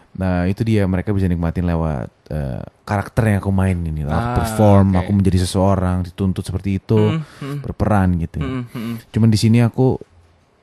nah 0.09 0.43
itu 0.49 0.65
dia 0.65 0.83
mereka 0.89 1.13
bisa 1.13 1.27
nikmatin 1.27 1.63
lewat 1.63 2.07
eh, 2.31 2.63
karakter 2.83 3.23
yang 3.29 3.39
aku 3.39 3.51
main 3.51 3.77
ini. 3.77 4.03
Aku 4.03 4.11
Ah, 4.11 4.35
perform, 4.35 4.95
oke. 4.95 4.99
aku 4.99 5.11
menjadi 5.11 5.43
seseorang, 5.43 6.03
dituntut 6.03 6.43
seperti 6.43 6.79
itu, 6.79 7.19
berperan 7.59 8.15
gitu. 8.19 8.39
Hmm, 8.39 8.63
hmm. 8.67 8.95
Cuman 9.11 9.27
di 9.27 9.37
sini 9.37 9.59
aku 9.59 9.99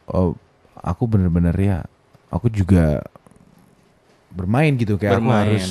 oh, 0.09 0.33
aku 0.77 1.03
bener-bener 1.05 1.55
ya 1.57 1.79
aku 2.37 2.53
juga 2.53 3.03
bermain 4.31 4.73
gitu 4.77 5.01
kayak 5.01 5.17
Bermain. 5.17 5.33
aku 5.33 5.57
harus 5.57 5.67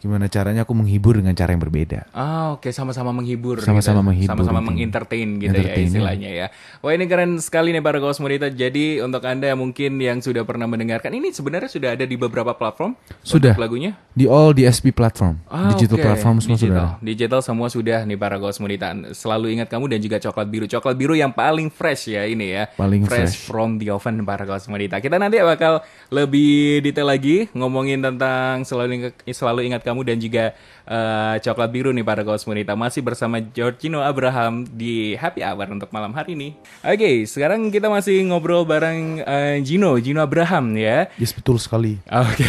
gimana 0.00 0.26
caranya 0.26 0.64
aku 0.64 0.72
menghibur 0.72 1.12
dengan 1.14 1.32
cara 1.32 1.52
yang 1.52 1.60
berbeda. 1.60 2.08
Ah 2.10 2.52
oke 2.52 2.72
sama-sama 2.72 3.12
menghibur 3.12 3.60
Sama-sama 3.60 4.00
gitu. 4.00 4.08
menghibur 4.08 4.32
Sama-sama 4.34 4.58
gitu. 4.58 4.68
mengentertain 4.72 5.28
gitu 5.36 5.52
Entertain, 5.52 5.68
ya 5.70 5.76
ya. 5.76 5.86
istilahnya 5.86 6.30
ya. 6.30 6.46
Wah 6.80 6.92
ini 6.92 7.04
keren 7.04 7.36
sekali 7.36 7.70
nih 7.70 7.78
para 7.78 7.98
Cosmonita. 7.98 8.48
Jadi 8.48 8.98
untuk 8.98 9.20
Anda 9.22 9.52
yang 9.52 9.60
mungkin 9.60 9.96
yang 9.96 10.18
sudah 10.18 10.42
pernah 10.42 10.64
mendengarkan 10.64 11.12
ini 11.12 11.30
sebenarnya 11.30 11.68
sudah 11.68 11.92
ada 11.92 12.02
di 12.02 12.16
beberapa 12.16 12.50
platform 12.50 12.96
Sudah. 13.20 13.52
lagunya. 13.54 13.92
Di 14.10 14.24
all 14.24 14.50
DSP 14.50 14.90
platform, 14.90 15.36
Ah, 15.46 15.70
digital 15.70 15.96
oke. 15.96 16.04
platform 16.04 16.36
semua 16.40 16.56
digital. 16.56 16.72
sudah. 16.96 17.04
Digital 17.04 17.40
semua 17.40 17.68
sudah 17.68 17.98
nih 18.02 18.16
para 18.16 18.36
Cosmonita. 18.36 18.88
Selalu 19.12 19.52
ingat 19.54 19.68
kamu 19.68 19.84
dan 19.86 20.00
juga 20.00 20.16
coklat 20.18 20.48
biru. 20.48 20.64
Coklat 20.64 20.96
biru 20.96 21.12
yang 21.12 21.30
paling 21.30 21.68
fresh 21.68 22.08
ya 22.08 22.24
ini 22.24 22.56
ya. 22.56 22.64
Paling 22.72 23.04
fresh. 23.04 23.36
from 23.44 23.76
the 23.76 23.88
oven 23.88 24.24
para 24.24 24.42
Cosmonita. 24.42 24.96
Kita 24.98 25.20
nanti 25.20 25.36
bakal 25.38 25.84
lebih 26.08 26.80
detail 26.80 27.06
lagi 27.06 27.52
ngomongin 27.52 28.00
tentang 28.00 28.64
selalu 28.64 28.90
ingat, 28.96 29.12
selalu 29.28 29.60
ingat 29.66 29.80
kamu 29.90 30.06
dan 30.06 30.16
juga 30.22 30.54
eh, 30.86 31.34
coklat 31.42 31.70
biru 31.74 31.90
nih 31.90 32.06
para 32.06 32.22
Cosmonita. 32.22 32.78
Masih 32.78 33.02
bersama 33.02 33.42
Giorgino 33.42 33.98
Abraham 34.06 34.62
di 34.70 35.18
Happy 35.18 35.42
Hour 35.42 35.74
untuk 35.74 35.90
malam 35.90 36.14
hari 36.14 36.38
ini. 36.38 36.54
Oke, 36.86 37.26
sekarang 37.26 37.74
kita 37.74 37.90
masih 37.90 38.22
ngobrol 38.30 38.62
bareng 38.62 39.26
eh, 39.26 39.58
Gino, 39.66 39.98
Gino 39.98 40.22
Abraham 40.22 40.78
ya. 40.78 41.10
Yes 41.18 41.34
betul 41.34 41.58
sekali. 41.58 41.98
Oke, 42.06 42.46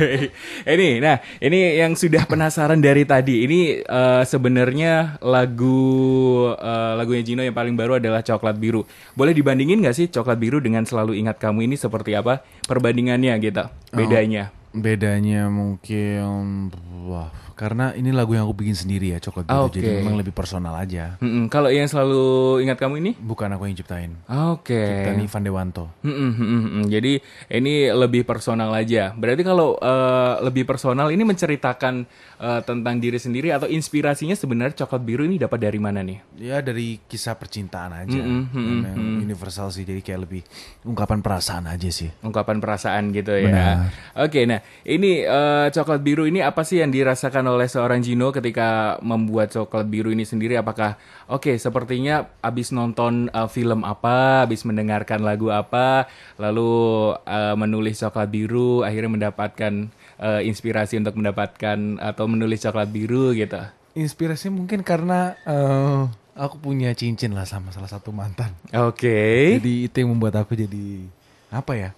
ini, 0.74 1.02
nah 1.04 1.20
ini 1.38 1.76
yang 1.76 1.92
sudah 1.92 2.24
penasaran 2.24 2.80
dari 2.80 3.04
tadi. 3.04 3.44
Ini 3.44 3.60
eh, 3.84 4.22
sebenarnya 4.24 5.20
lagu 5.20 6.48
eh, 6.56 6.92
lagunya 6.96 7.20
Gino 7.20 7.42
yang 7.44 7.54
paling 7.54 7.76
baru 7.76 8.00
adalah 8.00 8.24
Coklat 8.24 8.56
Biru. 8.56 8.88
Boleh 9.12 9.36
dibandingin 9.36 9.84
nggak 9.84 9.96
sih 9.96 10.06
Coklat 10.08 10.40
Biru 10.40 10.62
dengan 10.62 10.88
Selalu 10.88 11.20
Ingat 11.20 11.36
Kamu 11.36 11.60
ini 11.60 11.76
seperti 11.76 12.16
apa 12.16 12.40
perbandingannya 12.64 13.34
gitu, 13.42 13.64
bedanya? 13.92 14.61
Bedanya 14.72 15.52
mungkin 15.52 16.72
wah 17.04 17.41
karena 17.52 17.92
ini 17.92 18.10
lagu 18.10 18.32
yang 18.32 18.48
aku 18.48 18.64
bikin 18.64 18.76
sendiri 18.76 19.12
ya 19.14 19.18
coklat 19.20 19.48
biru. 19.48 19.54
Ah, 19.54 19.64
Oke. 19.68 19.78
Jadi 19.78 19.88
memang 20.00 20.16
lebih 20.18 20.34
personal 20.34 20.74
aja. 20.74 21.16
Mm-mm. 21.20 21.46
Kalau 21.52 21.68
yang 21.68 21.86
selalu 21.86 22.58
ingat 22.64 22.80
kamu 22.80 22.94
ini? 23.04 23.10
Bukan 23.20 23.52
aku 23.52 23.68
yang 23.68 23.76
ciptain. 23.76 24.16
Oke. 24.26 24.80
Ciptain 24.80 25.20
Ivan 25.20 25.42
Dewanto. 25.44 25.84
Mm-mm, 26.02 26.30
mm. 26.32 26.84
Jadi 26.88 27.20
ini 27.52 27.92
lebih 27.92 28.24
personal 28.24 28.72
aja. 28.72 29.12
Berarti 29.12 29.42
kalau 29.44 29.76
eh, 29.78 30.34
lebih 30.42 30.64
personal 30.64 31.12
ini 31.12 31.22
menceritakan 31.22 31.94
eh, 32.40 32.60
tentang 32.64 32.96
diri 32.98 33.20
sendiri 33.20 33.52
atau 33.52 33.68
inspirasinya 33.68 34.34
sebenarnya 34.34 34.84
coklat 34.84 35.02
biru 35.04 35.22
ini 35.28 35.36
dapat 35.36 35.62
dari 35.62 35.78
mana 35.78 36.00
nih? 36.00 36.18
Ya 36.40 36.58
dari 36.64 36.98
kisah 37.06 37.36
percintaan 37.36 37.92
aja. 37.92 38.18
Mm-mm, 38.18 38.42
mm-mm, 38.50 38.78
Memang 38.82 39.08
universal 39.22 39.68
sih. 39.70 39.84
Jadi 39.84 40.00
kayak 40.00 40.20
lebih 40.26 40.42
ungkapan 40.88 41.20
perasaan 41.20 41.68
aja 41.68 41.88
sih. 41.92 42.08
Ungkapan 42.24 42.58
perasaan 42.58 43.12
gitu 43.12 43.36
ya. 43.36 43.86
Oke, 44.16 44.48
nah 44.48 44.58
ini 44.82 45.22
eh, 45.22 45.66
coklat 45.70 46.00
biru 46.00 46.24
ini 46.26 46.40
apa 46.42 46.64
sih 46.64 46.80
yang 46.82 46.90
dirasakan 46.90 47.41
oleh 47.46 47.66
seorang 47.70 48.02
Gino 48.02 48.30
ketika 48.30 48.98
membuat 49.00 49.50
coklat 49.54 49.86
biru 49.88 50.10
ini 50.10 50.26
sendiri? 50.26 50.58
Apakah 50.58 50.98
oke 51.30 51.54
sepertinya 51.58 52.28
abis 52.44 52.70
nonton 52.70 53.30
eh, 53.30 53.48
film 53.50 53.82
apa, 53.82 54.46
abis 54.46 54.66
mendengarkan 54.68 55.22
lagu 55.22 55.48
apa, 55.48 56.06
lalu 56.38 57.12
eh, 57.26 57.54
menulis 57.56 58.02
coklat 58.02 58.28
biru, 58.28 58.82
akhirnya 58.82 59.10
mendapatkan 59.10 59.72
eh, 60.20 60.40
inspirasi 60.46 60.98
untuk 60.98 61.18
mendapatkan 61.18 62.02
atau 62.02 62.24
menulis 62.30 62.62
coklat 62.62 62.88
biru 62.90 63.32
gitu? 63.34 63.58
Inspirasi 63.92 64.48
mungkin 64.48 64.84
karena 64.86 65.36
eh, 65.44 66.02
aku 66.36 66.56
punya 66.60 66.92
cincin 66.96 67.36
lah 67.36 67.44
sama 67.44 67.72
salah 67.72 67.88
satu 67.88 68.12
mantan. 68.12 68.56
Oke, 68.72 69.58
Jadi 69.60 69.88
itu 69.88 69.96
yang 70.00 70.16
membuat 70.16 70.40
aku 70.40 70.56
jadi 70.56 71.06
apa 71.52 71.72
ya? 71.76 71.90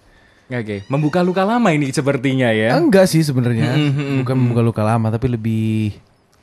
Oke, 0.49 0.75
membuka 0.89 1.21
luka 1.21 1.45
lama 1.45 1.69
ini 1.69 1.93
sepertinya 1.93 2.49
ya. 2.49 2.73
Enggak 2.73 3.05
sih 3.05 3.21
sebenarnya. 3.21 3.77
Mm-hmm, 3.77 4.25
Bukan 4.25 4.35
membuka 4.35 4.61
luka 4.65 4.81
lama 4.81 5.13
tapi 5.13 5.29
lebih 5.29 5.93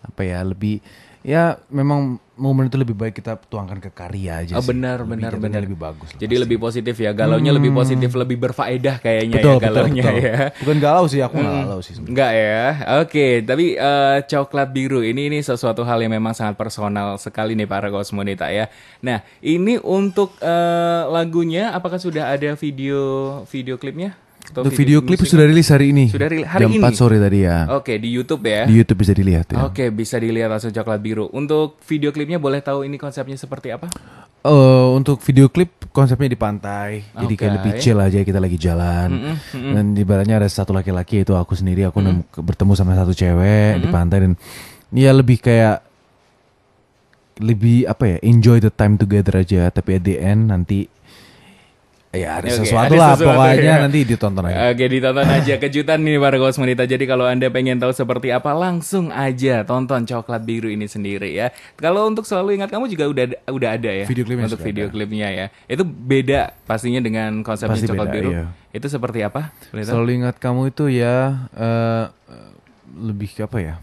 apa 0.06 0.23
ya? 0.23 0.38
Lebih 0.47 0.78
ya 1.26 1.59
memang 1.66 2.21
momen 2.32 2.66
itu 2.66 2.80
lebih 2.80 2.96
baik 2.96 3.20
kita 3.20 3.36
tuangkan 3.36 3.76
ke 3.76 3.92
karya 3.92 4.40
aja 4.40 4.56
Oh, 4.56 4.64
sih. 4.64 4.72
benar, 4.72 5.04
Lebih 5.04 5.10
benar, 5.14 5.32
benar. 5.36 5.60
lebih 5.60 5.76
bagus. 5.76 6.08
lah. 6.10 6.18
Jadi 6.18 6.34
lebih 6.40 6.56
positif 6.56 6.96
ya, 6.96 7.12
galaunya 7.12 7.52
lebih 7.52 7.68
positif, 7.70 8.08
lebih 8.12 8.40
berfaedah 8.40 8.98
kayaknya 8.98 9.36
betul, 9.36 9.52
ya 9.52 9.58
betul, 9.58 9.66
galaunya 9.68 10.02
betul. 10.02 10.24
ya. 10.24 10.34
Bukan 10.58 10.76
galau 10.80 11.04
sih, 11.06 11.20
aku 11.20 11.34
nggak 11.36 11.54
galau 11.60 11.78
sih 11.78 11.92
sebenarnya. 11.92 12.12
Enggak 12.16 12.32
ya, 12.32 12.62
oke. 13.04 13.26
Tapi 13.44 13.66
eh, 13.76 14.16
coklat 14.24 14.68
biru 14.70 15.00
ini 15.00 15.28
ini 15.28 15.38
sesuatu 15.38 15.84
hal 15.84 16.00
yang 16.00 16.12
memang 16.12 16.32
sangat 16.32 16.56
personal 16.56 17.20
sekali 17.20 17.52
nih 17.52 17.68
para 17.68 17.92
kosmonita 17.92 18.48
ya. 18.48 18.72
Nah 19.00 19.20
ini 19.38 19.76
untuk 19.78 20.32
eh, 20.40 21.02
lagunya, 21.06 21.70
apakah 21.70 22.00
sudah 22.00 22.32
ada 22.32 22.56
video 22.56 23.00
video 23.44 23.76
klipnya? 23.76 24.16
Atau 24.42 24.66
Untuk 24.66 24.75
video 24.75 24.99
klip 25.00 25.16
musik? 25.18 25.32
sudah 25.32 25.46
rilis 25.46 25.68
hari 25.68 25.94
ini. 25.94 26.11
Sudah 26.11 26.28
rilis 26.28 26.44
hari 26.44 26.66
Jam 26.66 26.70
ini? 26.70 26.82
4 26.82 26.92
sore 26.92 27.16
tadi 27.16 27.38
ya. 27.42 27.70
Oke 27.72 27.96
di 27.96 28.08
YouTube 28.11 28.42
ya. 28.44 28.66
Di 28.66 28.75
YouTube 28.75 28.99
bisa 29.00 29.12
dilihat 29.14 29.46
ya. 29.49 29.64
Oke 29.64 29.88
bisa 29.88 30.16
dilihat 30.18 30.50
langsung 30.50 30.68
coklat 30.70 30.99
biru. 30.99 31.30
Untuk 31.30 31.80
video 31.84 32.11
klipnya 32.11 32.37
boleh 32.37 32.58
tahu 32.58 32.82
ini 32.82 32.96
konsepnya 32.96 33.34
seperti 33.34 33.70
apa? 33.70 33.88
Eh, 34.42 34.87
untuk 34.90 35.22
video 35.22 35.46
klip 35.46 35.70
konsepnya 35.94 36.26
di 36.26 36.34
pantai, 36.34 37.06
jadi 37.14 37.34
kayak 37.37 37.52
lebih 37.54 37.72
chill 37.78 37.94
aja 37.96 38.18
kita 38.20 38.42
lagi 38.42 38.58
jalan. 38.58 39.38
Dan 39.54 39.94
di 39.94 40.02
baratnya 40.02 40.37
ada 40.37 40.50
satu 40.50 40.75
laki-laki 40.75 41.22
itu 41.22 41.32
aku 41.32 41.54
sendiri, 41.54 41.87
aku 41.87 42.02
nemu- 42.02 42.26
bertemu 42.34 42.72
sama 42.75 42.92
satu 42.92 43.14
cewek 43.14 43.78
di 43.78 43.87
pantai 43.87 44.18
dan 44.18 44.32
ya 44.90 45.14
lebih 45.14 45.38
kayak 45.38 45.87
lebih 47.38 47.87
apa 47.87 48.04
ya 48.04 48.16
enjoy 48.20 48.58
the 48.58 48.68
time 48.68 48.99
together 48.99 49.38
aja. 49.38 49.70
Tapi 49.70 49.96
at 49.96 50.02
the 50.02 50.18
end 50.18 50.50
nanti 50.50 50.90
ya 52.12 52.45
ada 52.45 52.49
Oke, 52.52 52.61
sesuatu 52.61 52.92
ada 52.92 53.00
lah 53.00 53.11
sesuatu 53.16 53.40
pokoknya 53.40 53.64
ya. 53.64 53.83
nanti 53.88 53.99
ditonton 54.04 54.45
aja. 54.45 54.57
Oke 54.69 54.85
ditonton 54.85 55.28
aja 55.33 55.54
kejutan 55.57 55.99
nih 56.04 56.16
para 56.21 56.37
kosmonita. 56.37 56.85
Jadi 56.85 57.04
kalau 57.09 57.25
anda 57.25 57.49
pengen 57.49 57.81
tahu 57.81 57.92
seperti 57.97 58.28
apa 58.28 58.52
langsung 58.52 59.09
aja 59.09 59.64
tonton 59.64 60.04
coklat 60.04 60.45
biru 60.45 60.69
ini 60.69 60.85
sendiri 60.85 61.33
ya. 61.33 61.49
Kalau 61.81 62.04
untuk 62.04 62.28
selalu 62.28 62.61
ingat 62.61 62.69
kamu 62.69 62.92
juga 62.92 63.09
udah 63.09 63.25
udah 63.49 63.71
ada 63.81 63.90
ya. 63.90 64.04
Video 64.04 64.28
klipnya 64.28 64.45
untuk 64.45 64.61
video 64.61 64.85
ada. 64.87 64.92
klipnya 64.92 65.28
ya. 65.33 65.47
Itu 65.64 65.88
beda 65.88 66.52
pastinya 66.69 67.00
dengan 67.00 67.40
konsepnya 67.40 67.81
Pasti 67.81 67.88
coklat 67.88 68.09
beda, 68.12 68.16
biru. 68.21 68.31
iya. 68.37 68.45
Itu 68.76 68.87
seperti 68.92 69.25
apa? 69.25 69.49
Selalu 69.73 70.11
ingat 70.21 70.37
kamu 70.37 70.69
itu 70.69 70.92
ya 70.92 71.49
eh, 71.57 72.04
lebih 72.92 73.33
ke 73.33 73.49
apa 73.49 73.57
ya? 73.57 73.75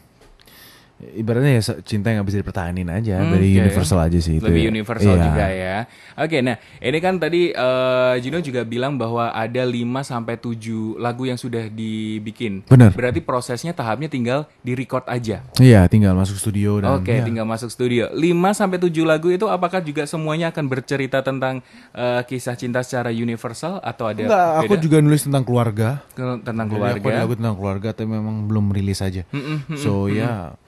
Ibaratnya 1.00 1.56
ya 1.56 1.63
cinta 1.79 2.12
yang 2.12 2.20
gak 2.20 2.27
bisa 2.27 2.39
dipertahanin 2.39 2.88
aja 2.88 3.18
Hmm, 3.18 3.32
dari 3.32 3.50
oke. 3.50 3.60
universal 3.62 4.00
aja 4.01 4.20
sih 4.20 4.36
itu. 4.36 4.44
Lebih 4.44 4.63
ya. 4.63 4.70
universal 4.70 5.13
Iya. 5.13 5.24
juga 5.24 5.46
ya. 5.48 5.77
Oke, 6.18 6.38
nah 6.39 6.56
ini 6.77 6.98
kan 6.98 7.15
tadi 7.15 7.41
eh, 7.50 8.13
Gino 8.20 8.38
juga 8.39 8.62
bilang 8.62 8.94
bahwa 8.94 9.29
ada 9.29 9.63
5 9.63 9.79
sampai 10.01 10.36
7 10.36 10.60
lagu 10.98 11.24
yang 11.24 11.36
sudah 11.36 11.72
dibikin. 11.72 12.62
Benar. 12.63 12.91
Berarti 12.91 13.20
prosesnya 13.20 13.72
tahapnya 13.72 14.08
tinggal 14.08 14.44
di 14.60 14.74
record 14.74 15.08
aja. 15.08 15.39
Iya, 15.56 15.88
tinggal 15.88 16.12
masuk 16.13 16.36
studio 16.36 16.77
dan 16.77 16.91
Oke, 16.94 17.13
ya. 17.13 17.24
tinggal 17.24 17.44
masuk 17.44 17.68
studio. 17.68 18.12
5 18.12 18.20
sampai 18.51 18.75
7 18.77 18.91
lagu 19.01 19.27
itu 19.29 19.46
apakah 19.46 19.79
juga 19.79 20.03
semuanya 20.03 20.50
akan 20.50 20.68
bercerita 20.68 21.22
tentang 21.22 21.63
eh, 21.91 22.22
kisah 22.24 22.53
cinta 22.53 22.79
secara 22.82 23.08
universal 23.10 23.79
atau 23.79 24.03
ada 24.06 24.20
Enggak, 24.22 24.48
aku 24.60 24.74
beda? 24.74 24.84
juga 24.84 24.98
nulis 25.00 25.22
tentang 25.22 25.44
keluarga. 25.44 26.03
Ke- 26.12 26.44
tentang 26.44 26.68
Jadi 26.68 26.75
aku 26.75 26.84
ada 26.84 27.00
keluarga? 27.00 27.20
lagu 27.22 27.34
tentang 27.34 27.56
keluarga 27.56 27.89
tapi 27.94 28.10
memang 28.10 28.36
belum 28.46 28.65
rilis 28.70 29.00
aja. 29.00 29.24
Mm-mm, 29.29 29.75
so 29.75 30.06
ya 30.06 30.60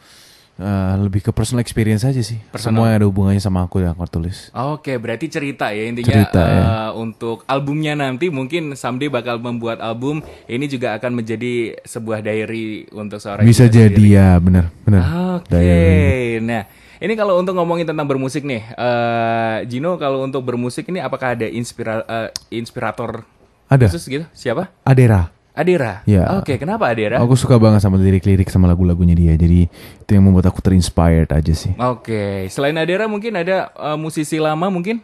eh, 0.62 0.96
lebih 1.02 1.26
ke 1.26 1.32
personal 1.34 1.60
experience 1.60 2.06
aja 2.06 2.22
sih. 2.22 2.38
Personal. 2.48 2.78
Semua 2.78 2.86
yang 2.94 2.98
ada 3.02 3.08
hubungannya 3.10 3.42
sama 3.42 3.66
aku 3.66 3.82
yang 3.82 3.92
aku 3.92 4.06
tulis. 4.08 4.54
Oke, 4.54 4.96
berarti 4.96 5.26
cerita 5.28 5.74
ya 5.74 5.90
intinya 5.90 6.14
Cerita, 6.22 6.42
eh, 6.42 6.54
ya. 6.54 6.66
untuk 6.94 7.42
albumnya 7.50 7.98
nanti 7.98 8.30
mungkin 8.30 8.78
someday 8.78 9.10
bakal 9.10 9.42
membuat 9.42 9.82
album 9.82 10.22
ini 10.46 10.70
juga 10.70 10.94
akan 10.96 11.18
menjadi 11.18 11.82
sebuah 11.82 12.22
diary 12.22 12.86
untuk 12.94 13.18
seorang 13.18 13.42
Bisa 13.42 13.66
jadi 13.66 13.90
sendiri. 13.90 14.14
ya, 14.16 14.38
benar, 14.38 14.70
benar. 14.86 15.04
Oke, 15.42 15.50
Diary. 15.50 16.40
nah 16.40 16.64
ini 16.98 17.14
kalau 17.18 17.42
untuk 17.42 17.58
ngomongin 17.58 17.90
tentang 17.90 18.06
bermusik 18.06 18.46
nih, 18.46 18.62
eh, 18.62 19.58
Gino 19.66 19.98
kalau 19.98 20.22
untuk 20.22 20.46
bermusik 20.46 20.86
ini 20.88 21.02
apakah 21.02 21.34
ada 21.34 21.50
inspira 21.50 22.06
eh, 22.06 22.30
inspirator 22.54 23.26
Ada. 23.66 23.90
khusus 23.90 24.06
gitu? 24.06 24.26
Siapa? 24.32 24.70
Adera. 24.86 25.34
Adera. 25.52 26.00
Ya. 26.08 26.40
Oke, 26.40 26.56
kenapa 26.56 26.88
Adera? 26.88 27.20
Aku 27.20 27.36
suka 27.36 27.60
banget 27.60 27.84
sama 27.84 28.00
lirik-lirik 28.00 28.48
sama 28.48 28.72
lagu-lagunya 28.72 29.12
dia. 29.12 29.34
Jadi 29.36 29.68
itu 29.68 30.10
yang 30.10 30.24
membuat 30.24 30.48
aku 30.48 30.64
terinspired 30.64 31.28
aja 31.28 31.52
sih. 31.52 31.76
Oke, 31.76 32.48
selain 32.48 32.76
Adera 32.76 33.06
mungkin 33.06 33.36
ada 33.36 33.68
eh, 33.70 33.98
musisi 34.00 34.40
lama 34.40 34.72
mungkin? 34.72 35.04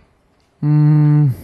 Hmm. 0.64 1.36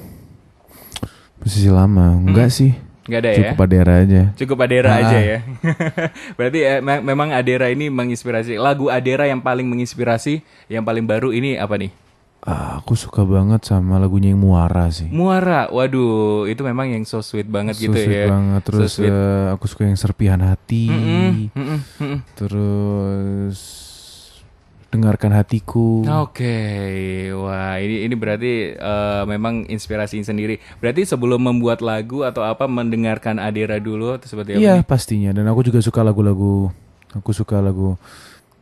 Posisi 1.38 1.68
lama, 1.68 2.16
enggak 2.16 2.48
sih. 2.50 2.72
Nggak 3.04 3.20
ada 3.20 3.30
ya? 3.30 3.38
Cukup 3.44 3.60
Adera 3.60 3.94
aja. 4.00 4.22
Cukup 4.40 4.58
Adera 4.64 4.90
Ah. 4.90 5.00
aja 5.04 5.18
ya. 5.20 5.38
Berarti 6.40 6.60
eh, 6.64 6.80
me- 6.80 7.04
memang 7.04 7.36
Adera 7.36 7.68
ini 7.68 7.92
menginspirasi. 7.92 8.56
Lagu 8.56 8.88
Adera 8.88 9.28
yang 9.28 9.44
paling 9.44 9.68
menginspirasi, 9.68 10.40
yang 10.72 10.88
paling 10.88 11.04
baru 11.04 11.36
ini 11.36 11.60
apa 11.60 11.76
nih? 11.76 11.92
Ah, 12.44 12.76
aku 12.78 12.92
suka 12.94 13.24
banget 13.24 13.64
sama 13.64 13.96
lagunya 13.96 14.36
yang 14.36 14.44
Muara 14.44 14.92
sih. 14.92 15.08
Muara. 15.08 15.72
Waduh, 15.72 16.44
itu 16.46 16.60
memang 16.60 16.92
yang 16.92 17.08
so 17.08 17.24
sweet 17.24 17.48
banget 17.48 17.80
So 17.80 17.88
gitu 17.88 17.96
sweet 17.96 18.20
ya. 18.20 18.28
banget. 18.28 18.62
So 18.62 18.68
Terus 18.68 18.92
sweet. 18.94 19.08
eh, 19.08 19.48
aku 19.50 19.66
suka 19.66 19.88
yang 19.88 19.96
serpihan 19.96 20.44
hati. 20.44 20.92
Mm-mm, 20.92 21.32
mm-mm, 21.56 21.80
mm-mm. 22.04 22.20
Terus 22.36 23.60
dengarkan 24.92 25.34
hatiku. 25.34 26.04
Oke, 26.22 26.54
wah 27.34 27.80
ini 27.80 28.06
ini 28.06 28.14
berarti 28.14 28.52
eh, 28.76 29.24
memang 29.24 29.64
inspirasi 29.66 30.20
sendiri. 30.22 30.60
Berarti 30.78 31.08
sebelum 31.08 31.42
membuat 31.42 31.80
lagu 31.80 32.22
atau 32.22 32.44
apa 32.44 32.68
mendengarkan 32.68 33.40
Adera 33.40 33.80
dulu 33.80 34.14
atau 34.14 34.28
seperti 34.28 34.54
apa? 34.54 34.60
Iya 34.60 34.76
pastinya. 34.84 35.32
Dan 35.32 35.48
aku 35.48 35.64
juga 35.64 35.80
suka 35.80 36.04
lagu-lagu. 36.04 36.70
Aku 37.16 37.32
suka 37.32 37.58
lagu 37.58 37.96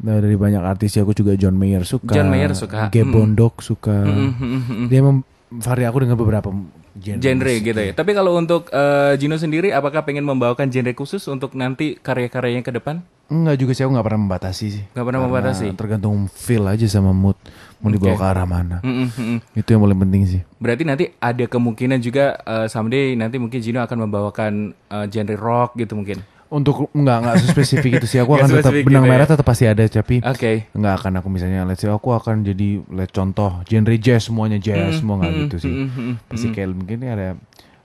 nah, 0.02 0.18
dari 0.20 0.36
banyak 0.36 0.62
artis 0.62 0.98
ya. 0.98 1.06
Aku 1.06 1.14
juga 1.14 1.38
John 1.38 1.56
Mayer 1.56 1.86
suka. 1.86 2.14
John 2.14 2.30
Mayer 2.30 2.52
suka. 2.58 2.90
Gabe 2.90 3.08
Mm. 3.08 3.14
Bondok 3.14 3.62
suka. 3.62 3.98
Mm, 4.06 4.18
mm, 4.18 4.34
mm, 4.38 4.62
mm. 4.66 4.88
Dia 4.90 5.00
memang 5.02 5.18
vari 5.52 5.84
aku 5.84 5.98
dengan 6.04 6.16
beberapa 6.16 6.50
genre. 6.96 7.20
genre 7.20 7.54
gitu 7.60 7.80
ya. 7.80 7.92
Tapi 7.92 8.12
kalau 8.16 8.36
untuk 8.40 8.72
eh, 8.72 9.14
Gino 9.20 9.36
sendiri, 9.36 9.72
apakah 9.76 10.04
pengen 10.08 10.24
membawakan 10.24 10.72
genre 10.72 10.94
khusus 10.96 11.24
untuk 11.28 11.56
nanti 11.56 12.00
karya-karyanya 12.00 12.64
ke 12.64 12.72
depan? 12.72 13.04
Enggak 13.32 13.64
juga 13.64 13.72
sih 13.72 13.84
aku 13.88 13.96
nggak 13.96 14.08
pernah 14.12 14.22
membatasi 14.28 14.66
sih. 14.68 14.84
Nggak 14.92 15.06
pernah 15.08 15.20
Karena 15.24 15.32
membatasi? 15.32 15.66
Tergantung 15.80 16.16
feel 16.28 16.68
aja 16.68 16.84
sama 16.92 17.16
mood 17.16 17.40
mau 17.80 17.88
dibawa 17.88 18.16
ke 18.20 18.26
arah 18.28 18.48
mana. 18.48 18.78
Mm, 18.84 18.92
mm, 18.92 19.08
mm, 19.08 19.24
mm. 19.24 19.40
Itu 19.56 19.70
yang 19.72 19.82
paling 19.88 20.00
penting 20.04 20.22
sih. 20.28 20.42
Berarti 20.60 20.84
nanti 20.84 21.06
ada 21.16 21.46
kemungkinan 21.48 22.00
juga 22.04 22.36
eh, 22.44 22.68
someday 22.68 23.16
nanti 23.16 23.40
mungkin 23.40 23.64
Gino 23.64 23.80
akan 23.80 23.98
membawakan 24.08 24.52
eh, 24.76 25.06
genre 25.08 25.36
rock 25.40 25.80
gitu 25.80 25.96
mungkin. 25.96 26.20
Untuk 26.52 26.92
enggak 26.92 27.18
enggak 27.24 27.36
spesifik 27.48 28.04
itu 28.04 28.08
sih. 28.12 28.20
Aku 28.20 28.36
akan 28.36 28.52
tetap 28.52 28.76
benang 28.84 29.08
gitu 29.08 29.08
ya? 29.08 29.12
merah 29.16 29.28
tetap 29.28 29.46
pasti 29.48 29.64
ada 29.64 29.88
tapi 29.88 30.20
Oke. 30.20 30.68
enggak 30.76 30.94
akan 31.00 31.12
aku 31.24 31.28
misalnya 31.32 31.64
let's 31.64 31.80
say 31.80 31.88
aku 31.88 32.12
akan 32.12 32.44
jadi 32.44 32.84
let 32.92 33.08
contoh 33.16 33.64
genre 33.64 33.96
jazz 33.96 34.28
semuanya 34.28 34.60
jazz 34.60 35.00
semua 35.00 35.16
enggak 35.24 35.48
gitu 35.48 35.56
sih. 35.64 35.74
mm, 35.74 35.90
mm, 35.96 36.14
Pasti 36.28 36.48
kayak 36.52 36.76
mungkin 36.76 36.98
ada 37.08 37.40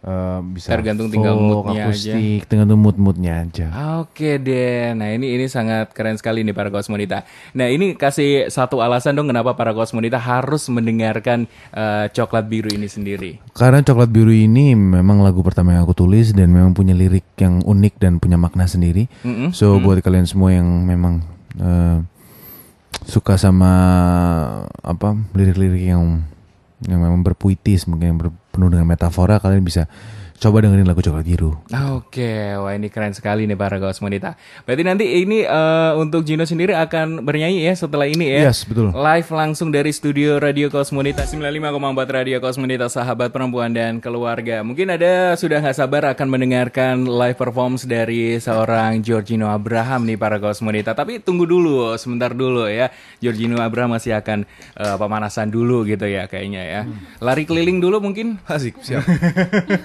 eh, 0.04 0.40
bisa 0.52 0.76
Tergantung 0.76 1.08
tinggal 1.08 1.40
moodnya 1.40 1.88
aja. 1.88 1.88
akustik, 1.88 2.40
tergantung 2.44 2.80
mood-moodnya 2.84 3.32
aja. 3.46 3.66
Oke 4.04 4.36
deh, 4.36 4.92
nah 4.92 5.08
ini 5.08 5.40
ini 5.40 5.46
sangat 5.48 5.96
keren 5.96 6.20
sekali 6.20 6.44
nih 6.44 6.52
para 6.52 6.68
kosmonita. 6.68 7.24
Nah 7.56 7.72
ini 7.72 7.96
kasih 7.96 8.52
satu 8.52 8.84
alasan 8.84 9.16
dong 9.16 9.32
kenapa 9.32 9.56
para 9.56 9.72
kosmonita 9.72 10.20
harus 10.20 10.68
mendengarkan 10.68 11.48
eh, 11.72 12.06
coklat 12.12 12.44
biru 12.50 12.68
ini 12.68 12.90
sendiri. 12.90 13.40
Karena 13.56 13.80
Coklat 13.86 14.10
Biru 14.10 14.34
ini 14.34 14.74
memang 14.74 15.22
lagu 15.22 15.40
pertama 15.46 15.72
yang 15.72 15.86
aku 15.86 15.94
tulis 15.94 16.34
dan 16.34 16.50
memang 16.50 16.74
punya 16.74 16.92
lirik 16.92 17.24
yang 17.38 17.62
unik 17.62 17.94
dan 18.02 18.18
punya 18.18 18.34
makna 18.34 18.66
sendiri. 18.66 19.06
Mm-mm. 19.22 19.54
So 19.54 19.78
buat 19.78 20.02
kalian 20.02 20.26
semua 20.26 20.50
yang 20.52 20.66
memang 20.84 21.22
eh, 21.60 22.02
suka 23.06 23.38
sama 23.38 23.72
apa 24.82 25.14
lirik-lirik 25.36 25.94
yang 25.94 26.26
yang 26.84 27.00
memang 27.00 27.24
berpuitis 27.24 27.88
mungkin 27.88 28.06
yang 28.12 28.18
penuh 28.52 28.68
dengan 28.68 28.84
metafora 28.84 29.40
kalian 29.40 29.64
bisa 29.64 29.88
coba 30.36 30.60
dengerin 30.60 30.84
lagu 30.84 31.00
coklat 31.00 31.24
biru 31.24 31.56
Oke, 31.96 32.54
wah 32.56 32.72
ini 32.72 32.92
keren 32.92 33.12
sekali 33.12 33.48
nih 33.48 33.56
para 33.56 33.80
kaos 33.80 33.98
wanita. 33.98 34.36
Berarti 34.62 34.82
nanti 34.84 35.04
ini 35.24 35.42
eh, 35.42 35.92
untuk 35.96 36.22
Gino 36.22 36.44
sendiri 36.44 36.76
akan 36.76 37.24
bernyanyi 37.24 37.64
ya 37.64 37.74
setelah 37.74 38.04
ini 38.06 38.28
ya. 38.30 38.48
yes 38.48 38.64
betul 38.64 38.92
Live 38.92 39.32
langsung 39.32 39.72
dari 39.72 39.90
studio 39.90 40.36
Radio 40.36 40.68
Kosmonita 40.68 41.24
95,4 41.24 42.16
Radio 42.16 42.36
Kosmonita 42.38 42.86
sahabat 42.86 43.32
perempuan 43.32 43.72
dan 43.72 43.98
keluarga. 43.98 44.60
Mungkin 44.60 44.92
ada 44.92 45.34
sudah 45.34 45.60
nggak 45.60 45.76
sabar 45.76 46.02
akan 46.12 46.26
mendengarkan 46.28 47.08
live 47.08 47.36
performance 47.36 47.84
dari 47.84 48.36
seorang 48.38 49.00
Giorgino 49.00 49.48
Abraham 49.48 50.04
nih 50.04 50.20
para 50.20 50.36
Kosmonita. 50.36 50.92
Tapi 50.92 51.20
tunggu 51.20 51.48
dulu, 51.48 51.96
sebentar 51.96 52.32
dulu 52.32 52.68
ya. 52.68 52.92
Giorgino 53.18 53.58
Abraham 53.60 53.96
masih 53.96 54.14
akan 54.16 54.44
eh, 54.76 54.96
pemanasan 55.00 55.48
dulu 55.48 55.82
gitu 55.88 56.04
ya 56.06 56.28
kayaknya 56.28 56.62
ya. 56.62 56.80
Lari 57.24 57.48
keliling 57.48 57.80
dulu 57.80 58.00
mungkin. 58.00 58.38
asik 58.46 58.78
siap 58.80 59.02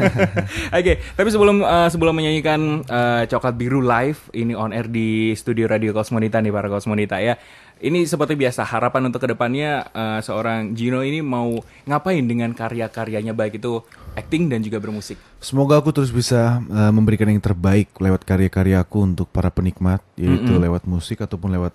Oke, 0.80 0.94
tapi 1.16 1.30
sebelum 1.30 1.64
eh, 1.64 1.90
sebelum 1.90 2.14
menyanyikan 2.16 2.86
eh, 2.86 3.24
Coklat 3.30 3.56
Biru 3.56 3.82
live 3.84 4.20
ini 4.36 4.54
on 4.54 4.72
air 4.76 4.88
di 4.88 5.34
studio 5.38 5.68
Radio 5.68 5.92
Kosmonita 5.92 6.40
nih 6.40 6.52
para 6.52 6.68
Kosmonita 6.68 7.20
ya. 7.20 7.36
Ini 7.82 8.06
seperti 8.06 8.38
biasa 8.38 8.62
harapan 8.62 9.10
untuk 9.10 9.26
ke 9.26 9.34
depannya 9.34 9.90
eh, 9.90 10.20
seorang 10.22 10.78
Gino 10.78 11.02
ini 11.02 11.26
mau 11.26 11.58
ngapain 11.90 12.22
dengan 12.22 12.54
karya-karyanya 12.54 13.34
baik 13.34 13.58
itu 13.58 13.82
acting 14.14 14.52
dan 14.52 14.62
juga 14.62 14.78
bermusik. 14.78 15.18
Semoga 15.42 15.80
aku 15.80 15.90
terus 15.96 16.12
bisa 16.12 16.60
uh, 16.62 16.92
memberikan 16.94 17.32
yang 17.32 17.42
terbaik 17.42 17.90
lewat 17.98 18.28
karya-karyaku 18.28 18.98
untuk 19.02 19.28
para 19.32 19.50
penikmat, 19.50 20.04
yaitu 20.20 20.52
lewat 20.60 20.84
musik 20.86 21.24
ataupun 21.24 21.56
lewat 21.56 21.74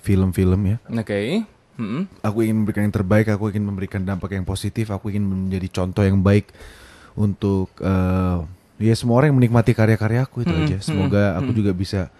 film-film 0.00 0.60
ya. 0.64 0.76
Oke. 0.88 1.42
Mm-mm. 1.80 2.04
Aku 2.20 2.44
ingin 2.44 2.62
memberikan 2.62 2.84
yang 2.84 2.94
terbaik, 2.94 3.32
aku 3.32 3.48
ingin 3.48 3.64
memberikan 3.64 4.04
dampak 4.04 4.36
yang 4.36 4.44
positif, 4.44 4.92
aku 4.92 5.08
ingin 5.08 5.24
menjadi 5.24 5.82
contoh 5.82 6.04
yang 6.04 6.20
baik 6.20 6.52
untuk 7.14 7.68
uh, 7.84 8.44
ya 8.82 8.94
semua 8.98 9.22
orang 9.22 9.30
yang 9.30 9.38
menikmati 9.38 9.72
karya-karyaku 9.76 10.42
itu 10.42 10.54
aja. 10.54 10.76
Semoga 10.82 11.38
aku 11.38 11.54
juga 11.54 11.70
bisa 11.70 12.10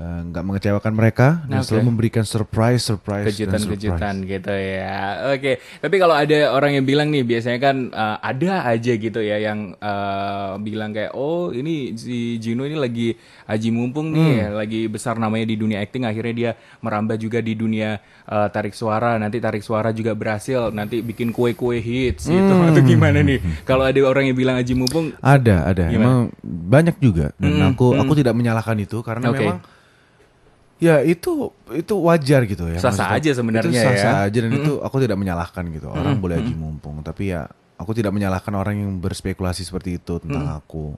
uh, 0.00 0.20
nggak 0.32 0.44
mengecewakan 0.44 0.92
mereka 0.96 1.44
dan 1.44 1.60
selalu 1.60 1.92
memberikan 1.92 2.24
surprise, 2.24 2.84
surprise, 2.84 3.28
kejutan-kejutan 3.28 4.24
gitu 4.24 4.54
ya. 4.54 5.28
Oke, 5.34 5.60
tapi 5.82 5.96
kalau 6.00 6.14
ada 6.16 6.52
orang 6.56 6.78
yang 6.78 6.84
bilang 6.88 7.08
nih 7.12 7.24
biasanya 7.24 7.58
kan 7.60 7.76
uh, 7.90 8.16
ada 8.22 8.64
aja 8.70 8.92
gitu 8.96 9.20
ya 9.20 9.36
yang 9.40 9.74
uh, 9.76 10.56
bilang 10.62 10.94
kayak 10.94 11.12
oh 11.12 11.52
ini 11.52 11.92
si 11.98 12.40
Gino 12.40 12.64
ini 12.64 12.76
lagi 12.78 13.12
aji 13.46 13.68
mumpung 13.70 14.10
nih, 14.14 14.50
lagi 14.52 14.86
besar 14.88 15.18
namanya 15.20 15.46
di 15.48 15.56
dunia 15.58 15.82
acting. 15.82 16.06
Akhirnya 16.08 16.34
dia 16.34 16.50
merambah 16.80 17.16
juga 17.20 17.38
di 17.44 17.52
dunia 17.52 17.98
uh, 18.26 18.48
tarik 18.50 18.74
suara. 18.74 19.16
Nanti 19.16 19.38
tarik 19.38 19.62
suara 19.62 19.90
juga 19.90 20.12
berhasil, 20.12 20.70
nanti 20.70 21.00
bikin 21.00 21.30
kue-kue 21.30 21.78
hits 21.78 22.26
gitu. 22.26 22.54
Atau 22.66 22.82
gimana 22.82 23.22
nih? 23.22 23.38
Kalau 23.62 23.86
ada 23.86 23.98
orang 24.02 24.30
yang 24.30 24.36
bilang 24.36 24.58
aji 24.58 24.74
mumpung 24.74 25.14
Ada, 25.18 25.70
ada. 25.70 25.84
Gimana? 25.88 25.96
Emang 25.96 26.18
banyak 26.44 26.96
juga 26.98 27.30
dan 27.38 27.56
Mm, 27.56 27.72
aku 27.72 27.96
aku 27.96 28.12
tidak 28.18 28.34
menyalahkan 28.36 28.76
itu 28.76 29.00
karena 29.00 29.32
Oke. 29.32 29.38
memang 29.40 29.58
ya 30.76 31.00
itu 31.00 31.48
itu 31.72 31.94
wajar 32.04 32.44
gitu 32.44 32.68
ya. 32.68 32.76
Sah-sah 32.76 33.16
aja 33.16 33.32
sebenarnya 33.32 33.72
Itu 33.72 33.80
sah-sah 33.80 34.14
ya. 34.22 34.28
aja 34.28 34.38
dan 34.44 34.52
itu 34.52 34.72
aku 34.84 34.96
tidak 35.00 35.16
menyalahkan 35.16 35.64
gitu. 35.72 35.88
Orang 35.88 36.20
boleh 36.20 36.36
aji 36.36 36.52
mumpung, 36.52 37.00
tapi 37.00 37.32
ya 37.32 37.48
aku 37.80 37.96
tidak 37.96 38.12
menyalahkan 38.12 38.52
orang 38.52 38.76
yang 38.76 38.92
berspekulasi 39.00 39.64
seperti 39.64 39.96
itu 39.96 40.20
tentang 40.20 40.52
aku. 40.52 40.96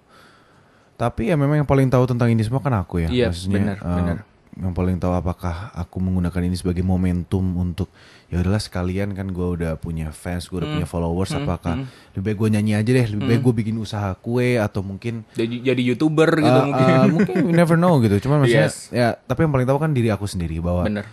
Tapi 0.98 1.30
ya 1.30 1.38
memang 1.38 1.62
yang 1.62 1.68
paling 1.68 1.86
tahu 1.86 2.10
tentang 2.10 2.26
ini 2.26 2.42
semua 2.42 2.58
kan 2.58 2.74
aku 2.74 3.06
ya. 3.06 3.08
Iya, 3.08 3.26
Maksudnya 3.30 3.54
benar, 3.54 3.76
eh, 3.78 3.94
benar. 4.02 4.16
Yang 4.58 4.72
paling 4.72 4.96
tahu 4.96 5.10
apakah 5.12 5.70
aku 5.72 5.96
menggunakan 5.98 6.42
ini 6.42 6.54
sebagai 6.54 6.82
momentum 6.82 7.40
untuk 7.56 7.86
ya 8.26 8.38
udahlah 8.38 8.58
sekalian 8.58 9.12
kan 9.12 9.26
gue 9.26 9.48
udah 9.54 9.72
punya 9.74 10.10
fans, 10.10 10.46
gue 10.46 10.58
udah 10.58 10.66
Hmm. 10.66 10.76
punya 10.76 10.88
followers, 10.88 11.30
apakah 11.32 11.86
lebih 12.12 12.24
baik 12.24 12.38
gue 12.38 12.48
nyanyi 12.52 12.72
aja 12.74 12.90
deh, 12.92 13.06
lebih 13.08 13.24
baik 13.24 13.40
gue 13.40 13.54
bikin 13.56 13.76
usaha 13.76 14.10
kue 14.14 14.56
atau 14.56 14.82
mungkin 14.82 15.22
jadi, 15.32 15.62
jadi 15.64 15.82
youtuber 15.84 16.28
gitu 16.34 16.50
uh, 16.52 16.66
mungkin. 16.66 16.84
uh, 16.84 17.06
mungkin 17.08 17.34
you 17.40 17.54
never 17.54 17.74
know 17.74 17.96
gitu. 17.98 18.18
Cuman 18.20 18.36
maksudnya 18.42 18.66
Yes. 18.66 18.90
ya 18.90 19.14
tapi 19.16 19.42
yang 19.42 19.52
paling 19.52 19.64
tahu 19.64 19.78
kan 19.78 19.90
diri 19.90 20.08
aku 20.08 20.24
sendiri 20.24 20.58
bahwa 20.58 20.84
Bener. 20.84 21.06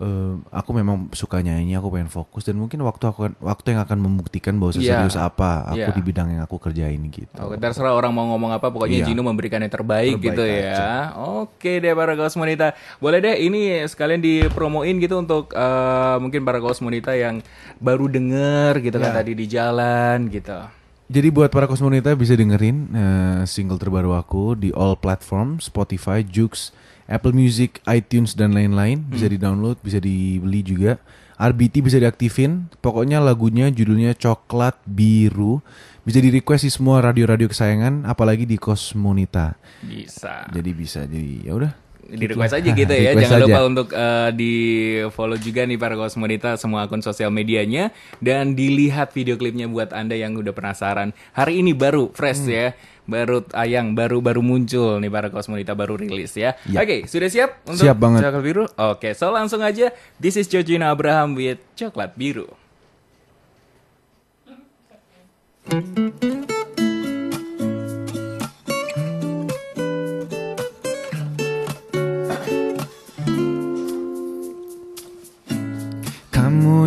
Eh, 0.00 0.34
aku 0.48 0.70
memang 0.72 1.12
suka 1.12 1.38
nyanyi, 1.38 1.76
aku 1.76 1.92
pengen 1.92 2.08
fokus 2.08 2.42
dan 2.42 2.56
mungkin 2.56 2.80
waktu 2.80 3.04
aku 3.04 3.36
waktu 3.38 3.76
yang 3.76 3.84
akan 3.84 3.98
membuktikan 4.00 4.56
bahwa 4.56 4.72
Iya. 4.72 4.96
seserius 5.04 5.14
apa 5.14 5.68
aku 5.68 5.84
Iya. 5.84 5.92
di 5.92 6.02
bidang 6.02 6.28
yang 6.30 6.42
aku 6.42 6.56
kerjain 6.56 7.00
gitu. 7.06 7.28
Oke, 7.36 7.54
terserah 7.54 7.92
orang 7.92 8.10
mau 8.10 8.24
ngomong 8.26 8.50
apa, 8.50 8.66
pokoknya 8.66 9.04
Iya. 9.04 9.06
Gino 9.06 9.20
memberikan 9.20 9.60
yang 9.60 9.68
terbaik, 9.68 10.16
Terbaik 10.16 10.26
gitu 10.32 10.42
ya. 10.42 10.72
aja. 10.72 10.90
Oke 11.20 11.78
deh 11.78 11.92
para 11.92 12.16
kaos 12.16 12.34
monita. 12.34 12.72
Boleh 12.96 13.20
deh 13.20 13.36
ini 13.38 13.60
sekalian 13.84 14.18
dipromoin 14.18 14.96
gitu 14.96 15.20
untuk 15.20 15.52
eh, 15.52 16.16
mungkin 16.16 16.42
para 16.42 16.58
kaos 16.58 16.80
monita 16.80 17.12
yang 17.12 17.44
baru 17.76 18.08
denger 18.08 18.80
gitu 18.80 18.96
kan 18.96 19.12
Ya. 19.12 19.16
tadi 19.16 19.32
di 19.32 19.46
jalan 19.46 20.26
gitu. 20.26 20.56
Jadi 21.10 21.26
buat 21.28 21.50
para 21.50 21.66
kosmonita 21.66 22.14
bisa 22.14 22.32
dengerin 22.32 22.76
eh, 22.88 23.40
single 23.44 23.76
terbaru 23.76 24.14
aku 24.14 24.54
di 24.54 24.70
all 24.70 24.94
platform, 24.94 25.58
Spotify, 25.58 26.22
Joox, 26.22 26.70
Apple 27.10 27.34
Music, 27.34 27.82
iTunes 27.90 28.38
dan 28.38 28.54
lain-lain. 28.54 29.02
Bisa 29.10 29.26
Hmm. 29.26 29.34
di-download, 29.34 29.76
bisa 29.82 29.98
dibeli 29.98 30.62
juga. 30.62 31.02
RBT 31.40 31.82
bisa 31.82 31.98
diaktifin. 31.98 32.70
Pokoknya 32.78 33.18
lagunya 33.18 33.66
judulnya 33.66 34.14
Coklat 34.14 34.78
Biru. 34.86 35.58
Bisa 36.06 36.22
di-request 36.22 36.64
di 36.64 36.72
semua 36.72 37.02
radio-radio 37.02 37.50
kesayangan, 37.50 38.06
apalagi 38.06 38.46
di 38.46 38.56
Kosmonita. 38.56 39.58
Bisa. 39.82 40.46
Jadi 40.48 40.70
bisa. 40.72 41.04
Jadi 41.04 41.44
ya 41.44 41.52
udah. 41.58 41.72
Di 42.10 42.26
request 42.26 42.52
aja 42.52 42.68
gitu 42.68 42.90
ya. 43.06 43.14
Jangan 43.14 43.30
aja. 43.32 43.44
lupa 43.46 43.60
untuk 43.62 43.88
eh, 43.90 44.30
di 44.34 44.52
follow 45.08 45.34
juga 45.34 45.62
nih 45.62 45.78
para 45.78 45.94
kaos 45.94 46.14
monita 46.14 46.54
semua 46.54 46.82
akun 46.82 46.98
sosial 46.98 47.30
medianya 47.30 47.94
dan 48.18 48.52
dilihat 48.52 49.10
video 49.10 49.34
klipnya 49.34 49.64
buat 49.64 49.90
Anda 49.90 50.14
yang 50.14 50.34
udah 50.34 50.50
penasaran. 50.50 51.14
Hari 51.32 51.62
ini 51.62 51.70
baru 51.70 52.10
fresh 52.10 52.42
Hmm. 52.42 52.50
ya. 52.50 52.68
Baru 53.04 53.42
tayang, 53.42 53.92
baru-baru 53.92 54.38
muncul 54.38 54.98
nih 54.98 55.10
para 55.10 55.28
Kosmonita 55.28 55.74
baru 55.74 55.98
rilis 55.98 56.30
ya. 56.32 56.54
Ya. 56.64 56.78
Oke, 56.78 57.10
sudah 57.10 57.26
siap 57.26 57.58
untuk 57.66 57.82
Siap 57.82 57.98
banget. 57.98 58.22
Coklat 58.22 58.44
Biru? 58.46 58.64
Oke, 58.70 59.08
so 59.12 59.34
langsung 59.34 59.58
aja. 59.60 59.90
This 60.14 60.38
is 60.38 60.46
Georgina 60.46 60.94
Abraham 60.94 61.34
with 61.34 61.58
Coklat 61.74 62.14
Biru. 62.14 62.46
Kamu 65.66 66.59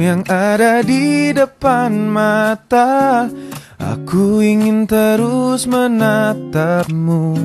yang 0.04 0.22
ada 0.28 0.84
di 0.84 1.32
depan 1.32 1.96
mata. 2.12 3.32
Aku 3.80 4.44
ingin 4.44 4.84
terus 4.84 5.64
menatapmu. 5.64 7.40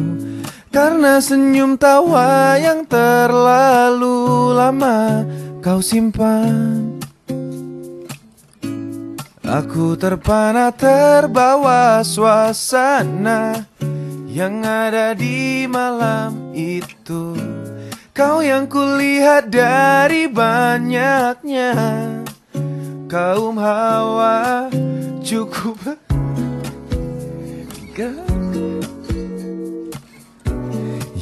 Karena 0.74 1.22
senyum 1.22 1.80
tawa 1.80 2.60
yang 2.60 2.84
terlalu 2.84 4.52
lama 4.52 5.24
Kau 5.64 5.80
simpan. 5.80 6.98
Aku 9.48 9.96
terpana 9.96 10.68
terbawa 10.76 12.04
suasana 12.04 13.64
Yang 14.28 14.54
ada 14.68 15.06
di 15.16 15.64
malam 15.64 16.52
itu. 16.52 17.32
Kau 18.12 18.44
yang 18.44 18.68
kulihat 18.68 19.48
dari 19.48 20.28
banyaknya 20.28 21.72
Kaum 23.08 23.56
hawa 23.56 24.68
cukup. 25.24 25.80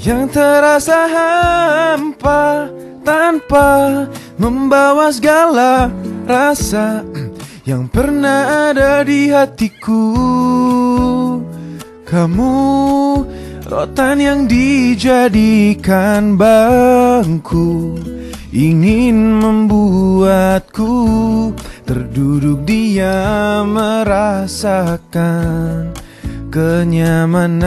Yang 0.02 0.34
terasa 0.34 1.06
hampa 1.06 2.66
Tanpa 3.06 4.02
membawa 4.34 5.14
segala 5.14 5.86
rasa 6.26 7.06
Yang 7.62 7.84
pernah 7.94 8.70
ada 8.74 9.06
di 9.06 9.30
hatiku. 9.30 10.10
Kamu 12.02 12.54
rotan 13.70 14.18
yang 14.18 14.50
dijadikan 14.50 16.34
bangku 16.34 17.94
Ingin 18.50 19.38
membuatku 19.38 20.94
terduduk 21.86 22.66
diam 22.66 23.78
merasakan 23.78 25.16
kenyamanan. 26.50 27.62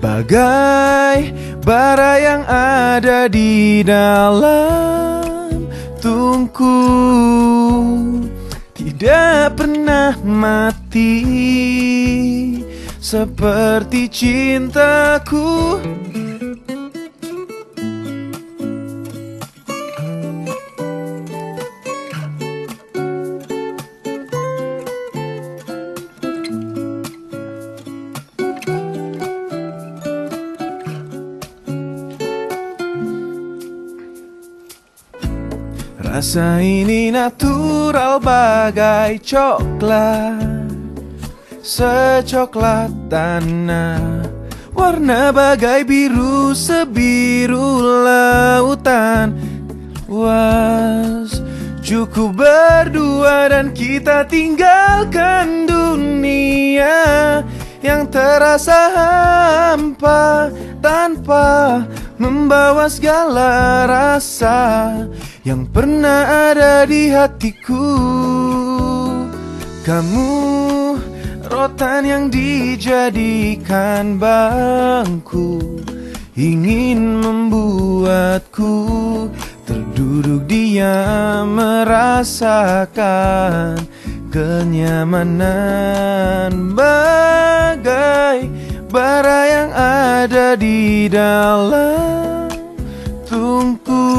Bagai 0.00 1.36
bara 1.60 2.16
yang 2.16 2.40
ada 2.48 3.28
di 3.28 3.84
dalam 3.84 5.68
tungku. 6.00 6.80
Tidak 8.72 9.52
pernah 9.52 10.16
mati. 10.24 11.12
Seperti 13.00 14.08
cintaku 14.08 15.76
Rasa 36.10 36.58
ini 36.58 37.14
natural 37.14 38.18
bagai 38.18 39.22
coklat. 39.22 40.66
Secoklat 41.62 42.90
tanah 43.06 44.26
Warna 44.74 45.30
bagai 45.30 45.86
biru 45.86 46.50
sebiru 46.50 47.78
lautan. 48.02 49.38
Was 50.10 51.38
Cukup 51.78 52.42
berdua 52.42 53.46
dan 53.46 53.70
kita 53.70 54.26
tinggalkan 54.26 55.70
dunia. 55.70 57.38
Yang 57.86 58.18
terasa 58.18 58.80
hampa 58.98 60.50
tanpa 60.82 61.86
membawa 62.20 62.84
segala 62.92 63.88
rasa 63.88 64.92
yang 65.40 65.64
pernah 65.64 66.52
ada 66.52 66.84
di 66.84 67.08
hatiku. 67.08 67.88
Kamu 69.80 70.28
rotan 71.48 72.04
yang 72.04 72.28
dijadikan 72.28 74.20
bangku, 74.20 75.80
ingin 76.36 77.24
membuatku 77.24 78.76
terduduk 79.64 80.44
diam 80.44 81.56
merasakan 81.56 83.00
kenyamanan 84.30 85.42
bagai 86.76 88.46
bara 88.86 89.40
yang 89.46 89.49
ada 89.80 90.52
di 90.60 91.08
dalam 91.08 92.52
tungku 93.24 94.12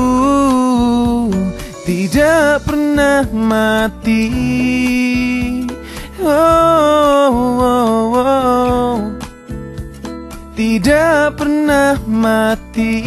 tidak 1.85 2.65
pernah 2.65 3.21
mati 3.29 4.25
oh, 6.17 7.29
oh, 7.61 8.01
oh. 8.17 8.97
tidak 10.57 11.37
pernah 11.37 11.93
mati 12.09 12.97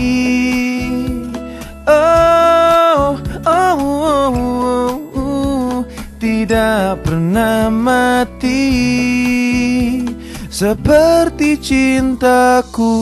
oh, 1.91 3.19
oh, 3.43 3.79
oh, 3.83 4.95
oh. 5.19 5.83
tidak 6.23 7.03
pernah 7.03 7.67
mati 7.67 8.63
seperti 10.55 11.59
cintaku 11.59 12.95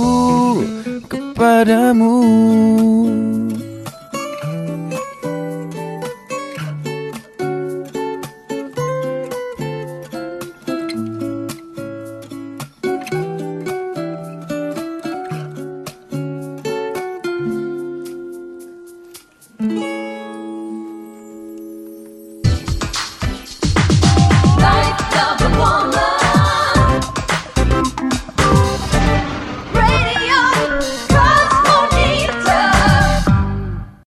kepadamu. 1.05 2.17